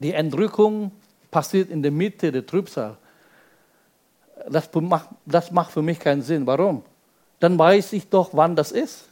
[0.00, 0.92] Die Entrückung
[1.30, 2.96] passiert in der Mitte der Trübsal.
[4.48, 6.46] Das macht, das macht für mich keinen Sinn.
[6.46, 6.84] Warum?
[7.40, 9.08] Dann weiß ich doch, wann das ist.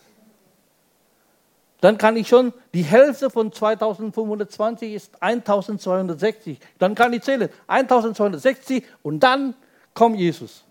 [1.80, 6.58] Dann kann ich schon, die Hälfte von 2520 ist 1260.
[6.78, 9.54] Dann kann ich zählen, 1260 und dann
[9.92, 10.64] kommt Jesus.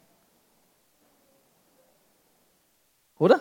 [3.19, 3.39] Oder?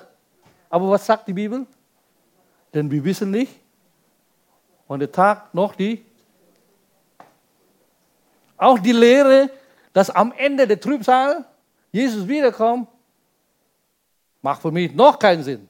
[0.69, 1.67] Aber was sagt die Bibel?
[2.75, 3.53] Denn wir wissen nicht,
[4.89, 6.05] wann der Tag noch die.
[8.57, 9.51] Auch die Lehre,
[9.93, 11.45] dass am Ende der Trübsal
[11.93, 12.89] Jesus wiederkommt,
[14.43, 15.69] macht für mich noch keinen Sinn.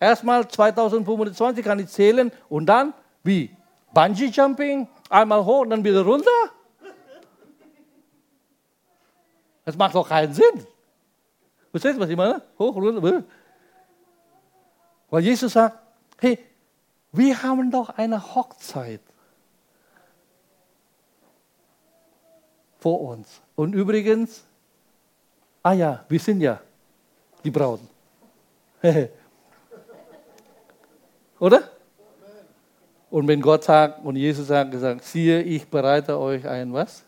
[0.00, 3.50] Erstmal 2025 kann ich zählen und dann wie?
[3.92, 6.30] Bungee Jumping, einmal hoch und dann wieder runter?
[9.64, 10.66] Das macht doch keinen Sinn.
[11.70, 12.40] Versteht ihr, was ich meine?
[12.58, 13.24] Hoch, runter.
[15.10, 15.78] Weil Jesus sagt,
[16.18, 16.38] hey,
[17.12, 19.00] wir haben doch eine Hochzeit
[22.78, 23.40] vor uns.
[23.56, 24.44] Und übrigens,
[25.62, 26.60] ah ja, wir sind ja
[27.44, 27.88] die Brauten.
[31.40, 31.62] Oder?
[33.10, 37.02] Und wenn Gott sagt und Jesus sagt, gesagt, siehe, ich bereite euch ein was?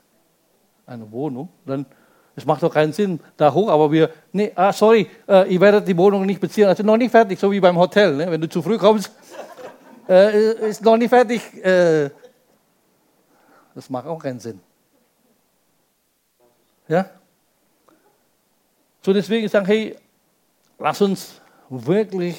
[0.87, 1.85] Eine Wohnung, dann
[2.37, 5.87] es macht doch keinen Sinn, da hoch, aber wir, nee, ah, sorry, äh, ihr werdet
[5.87, 8.31] die Wohnung nicht beziehen, also noch nicht fertig, so wie beim Hotel, ne?
[8.31, 9.13] wenn du zu früh kommst,
[10.11, 11.41] äh, ist noch nicht fertig.
[11.65, 12.11] Äh,
[13.75, 14.61] das macht auch keinen Sinn.
[16.89, 17.09] Ja?
[19.01, 19.97] So deswegen sagen, hey,
[20.79, 22.39] lass uns wirklich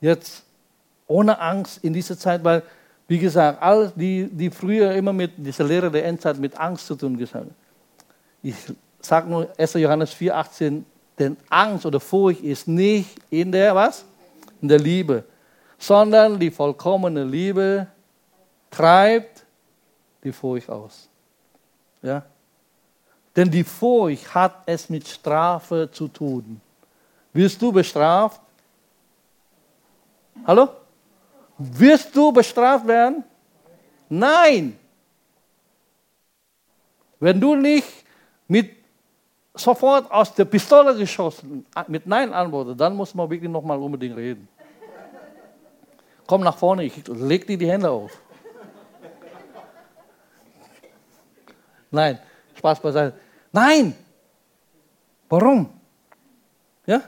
[0.00, 0.42] jetzt
[1.06, 2.62] ohne Angst in dieser Zeit, weil,
[3.06, 6.94] wie gesagt, all die, die früher immer mit dieser Lehre der Endzeit mit Angst zu
[6.94, 7.54] tun gesagt haben.
[8.42, 8.54] Ich
[9.00, 9.74] sage nur 1.
[9.74, 10.86] Johannes 4, 18,
[11.18, 14.06] denn Angst oder Furcht ist nicht in der was?
[14.62, 15.24] In der Liebe,
[15.80, 17.86] sondern die vollkommene Liebe
[18.70, 19.46] treibt
[20.22, 21.08] die Furcht aus.
[22.02, 22.22] Ja?
[23.34, 26.60] Denn die Furcht hat es mit Strafe zu tun.
[27.32, 28.42] Wirst du bestraft?
[30.46, 30.68] Hallo?
[31.56, 33.24] Wirst du bestraft werden?
[34.10, 34.78] Nein.
[37.18, 37.88] Wenn du nicht
[38.48, 38.76] mit
[39.54, 44.46] sofort aus der Pistole geschossen mit Nein antwortest, dann muss man wirklich nochmal unbedingt reden.
[46.30, 48.16] Komm nach vorne, ich leg dir die Hände auf.
[51.90, 52.20] Nein,
[52.56, 53.18] Spaß beiseite.
[53.50, 53.96] Nein!
[55.28, 55.68] Warum?
[56.86, 57.02] Ja?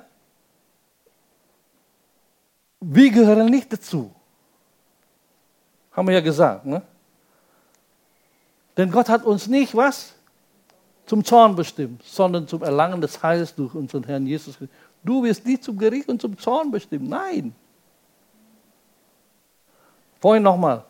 [2.81, 4.13] Wir gehören nicht dazu.
[5.93, 6.67] Haben wir ja gesagt.
[6.67, 6.83] Ne?
[8.77, 10.15] Denn Gott hat uns nicht was?
[11.07, 14.77] Zum Zorn bestimmt, sondern zum Erlangen des Heils durch unseren Herrn Jesus Christus.
[15.05, 17.09] Du wirst nicht zum Gericht und zum Zorn bestimmt.
[17.09, 17.55] Nein.
[20.23, 20.85] Vorhin nochmal.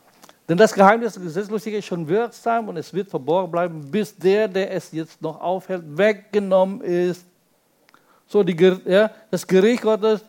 [0.46, 4.46] Denn das Geheimnis der Gesetzlosigkeit ist schon wirksam und es wird verborgen bleiben, bis der,
[4.46, 7.24] der es jetzt noch aufhält, weggenommen ist.
[8.26, 8.54] So, die,
[8.84, 10.22] ja, das Gericht Gottes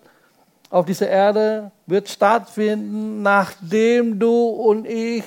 [0.69, 5.25] auf dieser Erde wird stattfinden, nachdem du und ich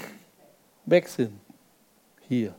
[0.86, 1.38] weg sind.
[2.26, 2.54] Hier.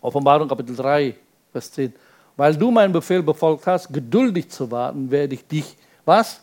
[0.00, 1.16] Offenbarung Kapitel 3,
[1.50, 1.92] Vers 10.
[2.36, 6.40] Weil du meinen Befehl befolgt hast, geduldig zu warten, werde ich dich, was?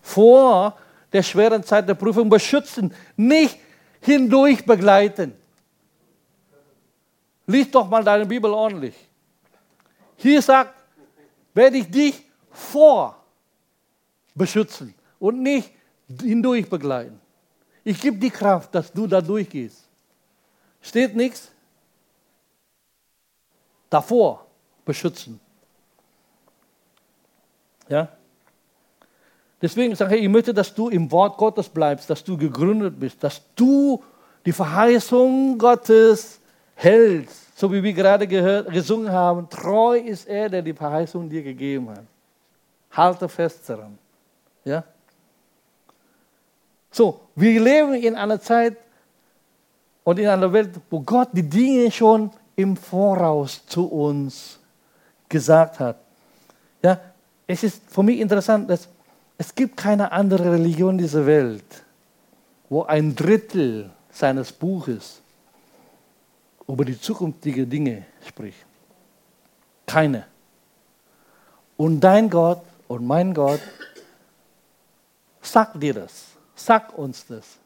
[0.00, 0.76] Vor
[1.12, 3.58] der schweren Zeit der Prüfung beschützen, nicht
[4.00, 5.34] hindurch begleiten.
[7.46, 8.94] Lies doch mal deine Bibel ordentlich.
[10.16, 10.74] Hier sagt,
[11.54, 13.22] werde ich dich vor
[14.34, 15.70] beschützen und nicht
[16.20, 17.20] hindurch begleiten.
[17.84, 19.84] Ich gebe die Kraft, dass du da durchgehst.
[20.82, 21.50] Steht nichts?
[23.88, 24.46] Davor
[24.84, 25.40] beschützen.
[27.88, 28.08] Ja?
[29.60, 33.22] Deswegen sage ich, ich möchte, dass du im Wort Gottes bleibst, dass du gegründet bist,
[33.24, 34.02] dass du
[34.44, 36.40] die Verheißung Gottes
[36.74, 37.58] hältst.
[37.58, 41.88] So wie wir gerade gehört, gesungen haben, treu ist er, der die Verheißung dir gegeben
[41.88, 42.04] hat.
[42.90, 43.98] Halte fest daran.
[44.64, 44.84] Ja?
[46.90, 48.76] So, wir leben in einer Zeit
[50.04, 54.58] und in einer Welt, wo Gott die Dinge schon im Voraus zu uns
[55.28, 55.96] gesagt hat.
[56.82, 57.00] Ja,
[57.46, 58.88] es ist für mich interessant, dass
[59.38, 61.84] es gibt keine andere Religion dieser Welt,
[62.68, 65.20] wo ein Drittel seines Buches
[66.66, 68.64] über die zukünftigen Dinge spricht.
[69.86, 70.26] Keine.
[71.76, 73.60] Und dein Gott und mein Gott
[75.42, 76.24] sagt dir das,
[76.54, 77.58] sagt uns das.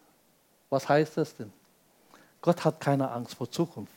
[0.68, 1.52] Was heißt das denn?
[2.42, 3.92] Gott hat keine Angst vor Zukunft.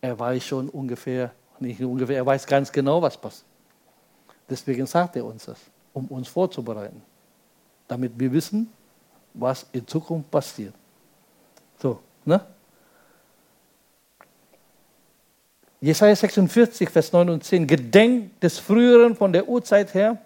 [0.00, 3.46] Er weiß schon ungefähr, nicht ungefähr, er weiß ganz genau, was passiert.
[4.48, 5.58] Deswegen sagt er uns das,
[5.92, 7.02] um uns vorzubereiten.
[7.86, 8.70] Damit wir wissen,
[9.34, 10.74] was in Zukunft passiert.
[11.78, 12.40] So, ne?
[15.80, 17.66] Jesaja 46, Vers 9 und 10.
[17.66, 20.18] Gedenkt des Früheren von der Urzeit her,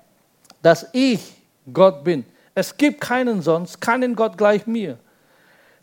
[0.62, 1.34] dass ich
[1.70, 2.24] Gott bin.
[2.54, 4.98] Es gibt keinen sonst, keinen Gott gleich mir,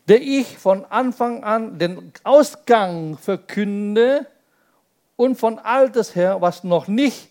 [0.08, 4.26] der ich von Anfang an den Ausgang verkünde
[5.16, 7.28] und von Altes her, was noch nicht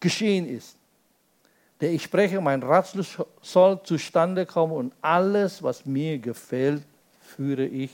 [0.00, 0.76] geschehen ist.
[1.82, 2.96] Der ich spreche, mein Rat
[3.42, 6.84] soll zustande kommen und alles, was mir gefällt,
[7.20, 7.90] führe ich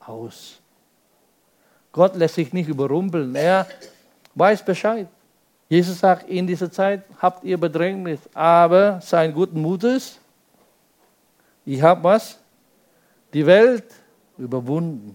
[0.00, 0.58] aus.
[1.92, 3.32] Gott lässt sich nicht überrumpeln.
[3.36, 3.68] Er
[4.34, 5.06] weiß Bescheid.
[5.68, 10.18] Jesus sagt, in dieser Zeit habt ihr Bedrängnis, aber seien guten Mutes.
[11.64, 12.40] Ich habe was?
[13.32, 13.84] Die Welt
[14.36, 15.14] überwunden.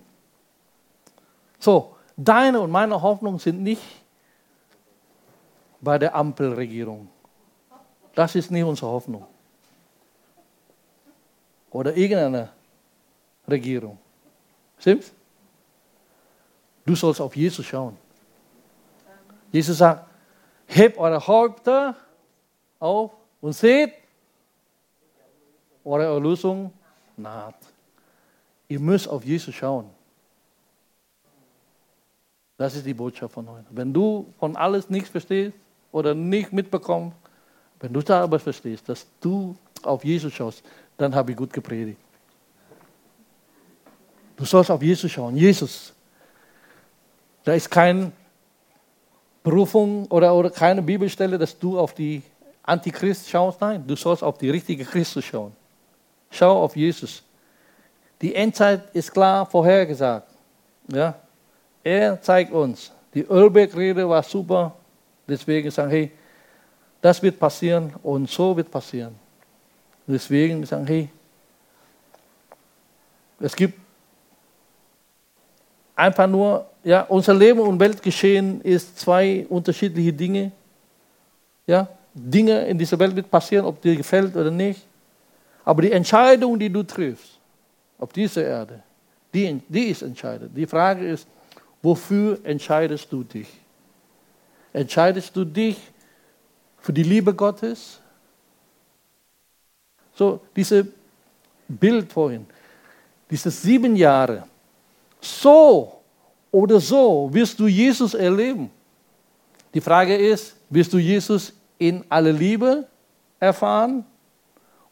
[1.60, 3.84] So, deine und meine Hoffnung sind nicht
[5.82, 7.10] bei der Ampelregierung.
[8.18, 9.28] Das ist nicht unsere Hoffnung.
[11.70, 12.50] Oder irgendeine
[13.48, 14.00] Regierung.
[14.80, 15.14] Stimmt's?
[16.84, 17.96] Du sollst auf Jesus schauen.
[19.52, 20.10] Jesus sagt,
[20.66, 21.96] hebt eure Häupter
[22.80, 23.94] auf und seht,
[25.86, 26.74] eure Erlösung
[27.18, 27.54] naht.
[28.68, 29.92] Ihr müsst auf Jesus schauen.
[32.58, 33.68] Das ist die Botschaft von heute.
[33.70, 35.56] Wenn du von alles nichts verstehst
[35.92, 37.16] oder nicht mitbekommst,
[37.80, 40.64] wenn du da aber verstehst, dass du auf Jesus schaust,
[40.98, 42.00] dann habe ich gut gepredigt.
[44.36, 45.36] Du sollst auf Jesus schauen.
[45.36, 45.94] Jesus,
[47.44, 48.12] da ist keine
[49.44, 52.22] Berufung oder, oder keine Bibelstelle, dass du auf die
[52.64, 53.62] Antichrist schaust.
[53.62, 55.56] Nein, du sollst auf die richtige Christus schauen.
[56.30, 57.24] Schau auf Jesus.
[58.22, 60.30] Die Endzeit ist klar vorhergesagt.
[60.92, 61.16] Ja?
[61.84, 62.92] Er zeigt uns.
[63.14, 64.76] Die Ölberg-Rede war super.
[65.28, 66.12] Deswegen sagen, hey,
[67.08, 69.16] das wird passieren und so wird passieren.
[70.06, 71.08] Deswegen sagen, hey,
[73.40, 73.80] es gibt
[75.96, 80.52] einfach nur, ja, unser Leben und Weltgeschehen ist zwei unterschiedliche Dinge.
[81.66, 84.86] Ja, Dinge in dieser Welt wird passieren, ob dir gefällt oder nicht.
[85.64, 87.40] Aber die Entscheidung, die du triffst,
[88.00, 88.84] auf dieser Erde,
[89.34, 90.52] die, die ist entscheidend.
[90.58, 91.26] Die Frage ist,
[91.82, 93.48] wofür entscheidest du dich?
[94.74, 95.78] Entscheidest du dich
[96.80, 98.00] für die Liebe Gottes?
[100.14, 100.86] So, dieses
[101.68, 102.46] Bild vorhin,
[103.30, 104.48] diese sieben Jahre,
[105.22, 106.02] so
[106.52, 108.72] oder so wirst du Jesus erleben.
[109.74, 112.88] Die Frage ist, wirst du Jesus in aller Liebe
[113.40, 114.06] erfahren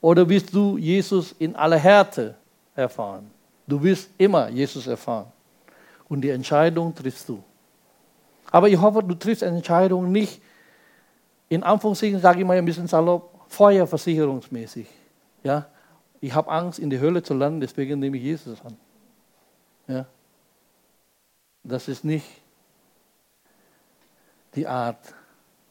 [0.02, 2.36] oder wirst du Jesus in aller Härte
[2.76, 3.32] erfahren?
[3.66, 5.28] Du wirst immer Jesus erfahren.
[6.08, 7.44] Und die Entscheidung triffst du.
[8.52, 10.40] Aber ich hoffe, du triffst eine Entscheidung nicht,
[11.50, 14.88] in Anführungszeichen sage ich mal ein bisschen salopp, feuerversicherungsmäßig.
[15.44, 15.68] Ja?
[16.22, 18.78] Ich habe Angst, in die Hölle zu landen, deswegen nehme ich Jesus an.
[19.88, 20.06] Ja?
[21.64, 22.26] Das ist nicht
[24.56, 25.14] die Art,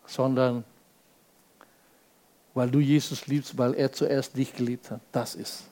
[0.06, 0.64] sondern
[2.52, 5.00] weil du Jesus liebst, weil er zuerst dich geliebt hat.
[5.10, 5.64] Das ist.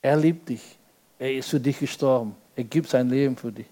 [0.00, 0.78] Er liebt dich.
[1.18, 2.36] Er ist für dich gestorben.
[2.54, 3.66] Er gibt sein Leben für dich.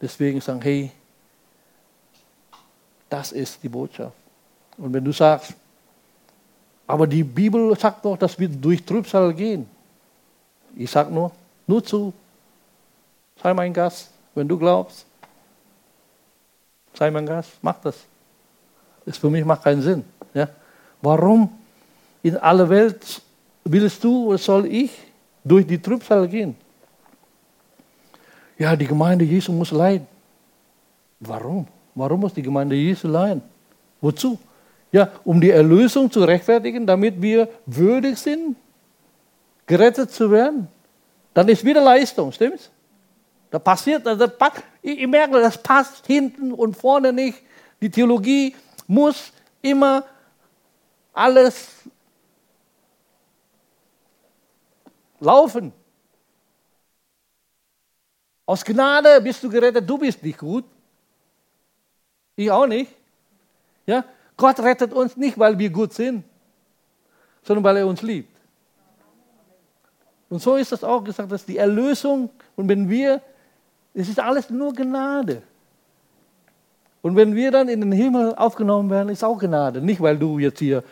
[0.00, 0.90] Deswegen sagen, hey,
[3.10, 4.16] das ist die Botschaft.
[4.78, 5.52] Und wenn du sagst,
[6.86, 9.68] aber die Bibel sagt doch, dass wir durch Trübsal gehen.
[10.74, 11.30] Ich sage nur,
[11.66, 12.12] nur zu.
[13.42, 15.04] Sei mein Gast, wenn du glaubst.
[16.94, 17.96] Sei mein Gast, mach das.
[19.04, 20.04] Das für mich macht keinen Sinn.
[20.34, 20.48] Ja?
[21.02, 21.50] Warum
[22.22, 23.22] in aller Welt
[23.64, 24.90] willst du oder soll ich
[25.44, 26.56] durch die Trübsal gehen?
[28.58, 30.06] Ja, die Gemeinde Jesu muss leiden.
[31.20, 31.66] Warum?
[31.94, 33.42] Warum muss die Gemeinde Jesu leiden?
[34.00, 34.38] Wozu?
[34.92, 38.56] Ja, um die Erlösung zu rechtfertigen, damit wir würdig sind,
[39.66, 40.68] gerettet zu werden.
[41.32, 42.70] Dann ist wieder Leistung, stimmt's?
[43.50, 44.26] Da passiert, also
[44.82, 47.38] ich, merke, das passt hinten und vorne nicht.
[47.80, 48.54] Die Theologie
[48.86, 49.32] muss
[49.62, 50.04] immer
[51.12, 51.68] alles
[55.18, 55.72] laufen.
[58.46, 60.64] Aus Gnade bist du gerettet, du bist nicht gut.
[62.40, 62.90] Ich auch nicht.
[63.84, 64.02] Ja?
[64.38, 66.24] Gott rettet uns nicht, weil wir gut sind,
[67.42, 68.34] sondern weil er uns liebt.
[70.30, 73.20] Und so ist das auch gesagt, dass die Erlösung, und wenn wir
[73.92, 75.42] es ist alles nur Gnade.
[77.02, 79.82] Und wenn wir dann in den Himmel aufgenommen werden, ist auch Gnade.
[79.82, 80.82] Nicht, weil du jetzt hier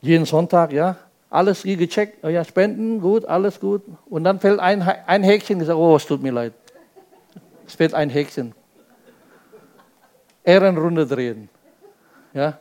[0.00, 0.94] jeden Sonntag, ja,
[1.30, 3.82] alles hier gecheckt, oh ja, Spenden, gut, alles gut.
[4.08, 6.52] Und dann fällt ein, ein Häkchen, gesagt, oh, es tut mir leid.
[7.66, 8.54] Es fällt ein Häkchen.
[10.48, 11.50] Ehrenrunde drehen.
[12.32, 12.58] Ja.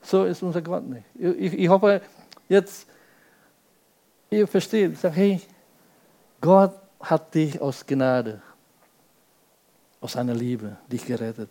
[0.00, 1.04] So ist unser Gott nicht.
[1.18, 2.00] Ich, ich hoffe,
[2.48, 2.86] jetzt
[4.30, 4.96] ihr versteht.
[4.96, 5.40] Sage, hey,
[6.40, 8.40] Gott hat dich aus Gnade,
[10.00, 11.50] aus seiner Liebe, dich gerettet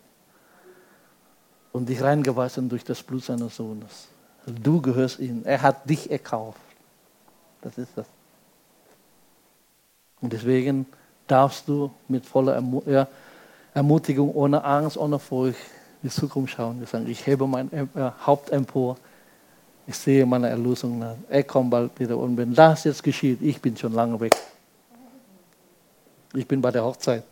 [1.72, 4.08] und dich reingewaschen durch das Blut seines Sohnes.
[4.46, 5.42] Du gehörst ihm.
[5.44, 6.60] Er hat dich erkauft.
[7.60, 8.06] Das ist das.
[10.22, 10.86] Und deswegen
[11.30, 12.60] darfst du mit voller
[13.74, 15.58] Ermutigung, ohne Angst, ohne Furcht
[16.02, 16.82] in die Zukunft schauen.
[16.82, 17.86] Ich, sagen, ich hebe mein äh,
[18.26, 18.96] Haupt empor.
[19.86, 21.14] Ich sehe meine Erlösung nach.
[21.28, 22.16] Er kommt bald wieder.
[22.16, 24.36] Und wenn das jetzt geschieht, ich bin schon lange weg.
[26.34, 27.24] Ich bin bei der Hochzeit.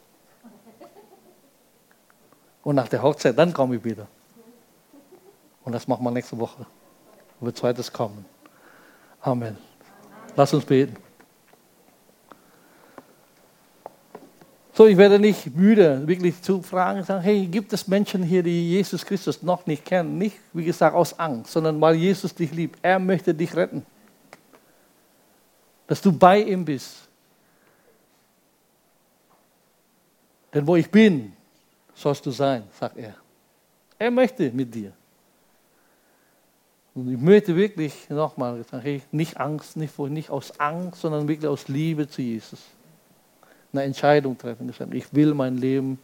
[2.65, 4.07] Und nach der Hochzeit, dann komme ich wieder.
[5.65, 6.67] Und das machen wir nächste Woche.
[7.41, 8.25] Wird zweites kommen.
[9.21, 9.57] Amen.
[10.35, 10.97] Lass uns beten.
[14.77, 18.73] So, ich werde nicht müde, wirklich zu fragen, sagen, hey, gibt es Menschen hier, die
[18.73, 20.19] Jesus Christus noch nicht kennen?
[20.19, 22.79] Nicht, wie gesagt, aus Angst, sondern weil Jesus dich liebt.
[22.83, 23.87] Er möchte dich retten.
[25.87, 27.09] Dass du bei ihm bist.
[30.53, 31.33] Denn wo ich bin,
[31.95, 33.15] sollst du sein, sagt er.
[33.99, 34.93] Er möchte mit dir.
[36.95, 41.49] Und ich möchte wirklich nochmal sagen, hey, nicht Angst, nicht, nicht aus Angst, sondern wirklich
[41.49, 42.61] aus Liebe zu Jesus.
[43.73, 44.73] Eine Entscheidung treffen.
[44.93, 45.99] Ich will mein Leben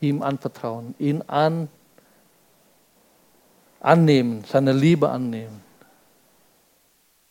[0.00, 1.68] ihm anvertrauen, ihn an,
[3.80, 5.62] annehmen, seine Liebe annehmen.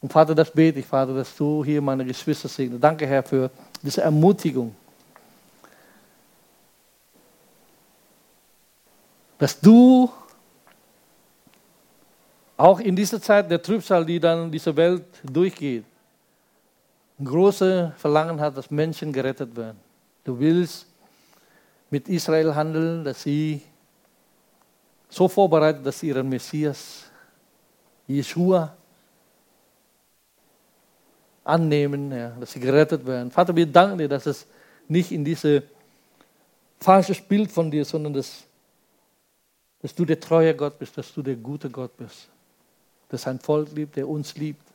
[0.01, 2.83] Und Vater, das bete ich, Vater, dass du hier meine Geschwister segnest.
[2.83, 3.51] Danke, Herr, für
[3.83, 4.75] diese Ermutigung.
[9.37, 10.11] Dass du
[12.57, 15.83] auch in dieser Zeit der Trübsal, die dann diese Welt durchgeht,
[17.21, 19.79] ein großes Verlangen hat, dass Menschen gerettet werden.
[20.23, 20.87] Du willst
[21.89, 23.61] mit Israel handeln, dass sie
[25.09, 27.05] so vorbereitet, dass sie ihren Messias,
[28.07, 28.75] Jeshua,
[31.43, 33.31] annehmen, ja, dass sie gerettet werden.
[33.31, 34.45] Vater, wir danken dir, dass es
[34.87, 35.63] nicht in dieses
[36.79, 38.43] falsche Bild von dir, sondern dass,
[39.81, 42.29] dass du der treue Gott bist, dass du der gute Gott bist
[43.11, 44.65] der sein Volk liebt, der uns liebt.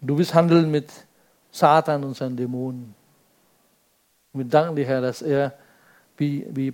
[0.00, 0.90] Und du willst handeln mit
[1.52, 2.94] Satan und seinen Dämonen.
[4.32, 5.52] Und wir danken dir, Herr, dass er,
[6.16, 6.72] wie, wie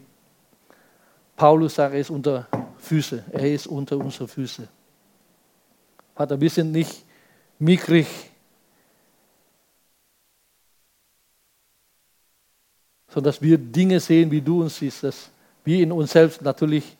[1.37, 2.47] Paulus sagt, er ist unter
[2.79, 3.24] Füße.
[3.33, 4.68] Er ist unter unsere Füße.
[6.14, 7.05] Vater, wir sind nicht
[7.59, 8.07] mickrig,
[13.09, 15.31] sondern dass wir Dinge sehen, wie du uns siehst, dass
[15.64, 16.97] wir in uns selbst natürlich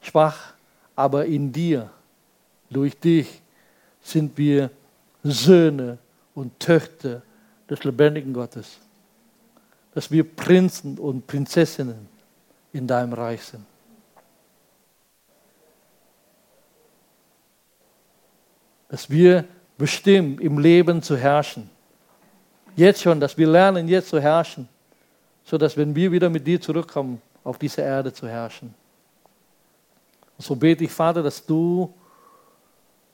[0.00, 0.54] schwach,
[0.96, 1.90] aber in dir
[2.68, 3.42] durch dich
[4.00, 4.70] sind wir
[5.22, 5.98] Söhne
[6.34, 7.22] und Töchter
[7.68, 8.78] des lebendigen Gottes.
[9.94, 12.08] Dass wir Prinzen und Prinzessinnen
[12.72, 13.64] in deinem Reich sind.
[18.88, 19.44] Dass wir
[19.76, 21.70] bestimmt im Leben zu herrschen.
[22.76, 24.68] Jetzt schon, dass wir lernen, jetzt zu herrschen.
[25.44, 28.74] So dass, wenn wir wieder mit dir zurückkommen, auf diese Erde zu herrschen.
[30.38, 31.92] Und so bete ich, Vater, dass du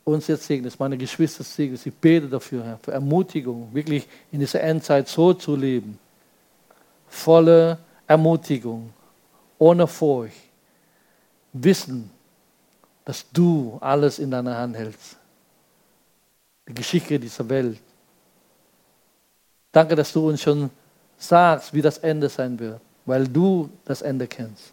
[0.09, 1.87] uns jetzt segnest, meine Geschwister segnest.
[1.87, 5.99] Ich bete dafür, Herr, für Ermutigung, wirklich in dieser Endzeit so zu leben.
[7.09, 8.93] Volle Ermutigung,
[9.59, 10.37] ohne Furcht.
[11.53, 12.11] Wissen,
[13.05, 15.17] dass du alles in deiner Hand hältst.
[16.69, 17.79] Die Geschichte dieser Welt.
[19.73, 20.71] Danke, dass du uns schon
[21.17, 24.73] sagst, wie das Ende sein wird, weil du das Ende kennst,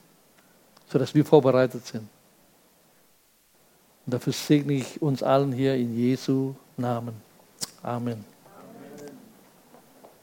[0.87, 2.07] sodass wir vorbereitet sind.
[4.05, 7.15] Und dafür segne ich uns allen hier in Jesu Namen.
[7.81, 8.34] Amen.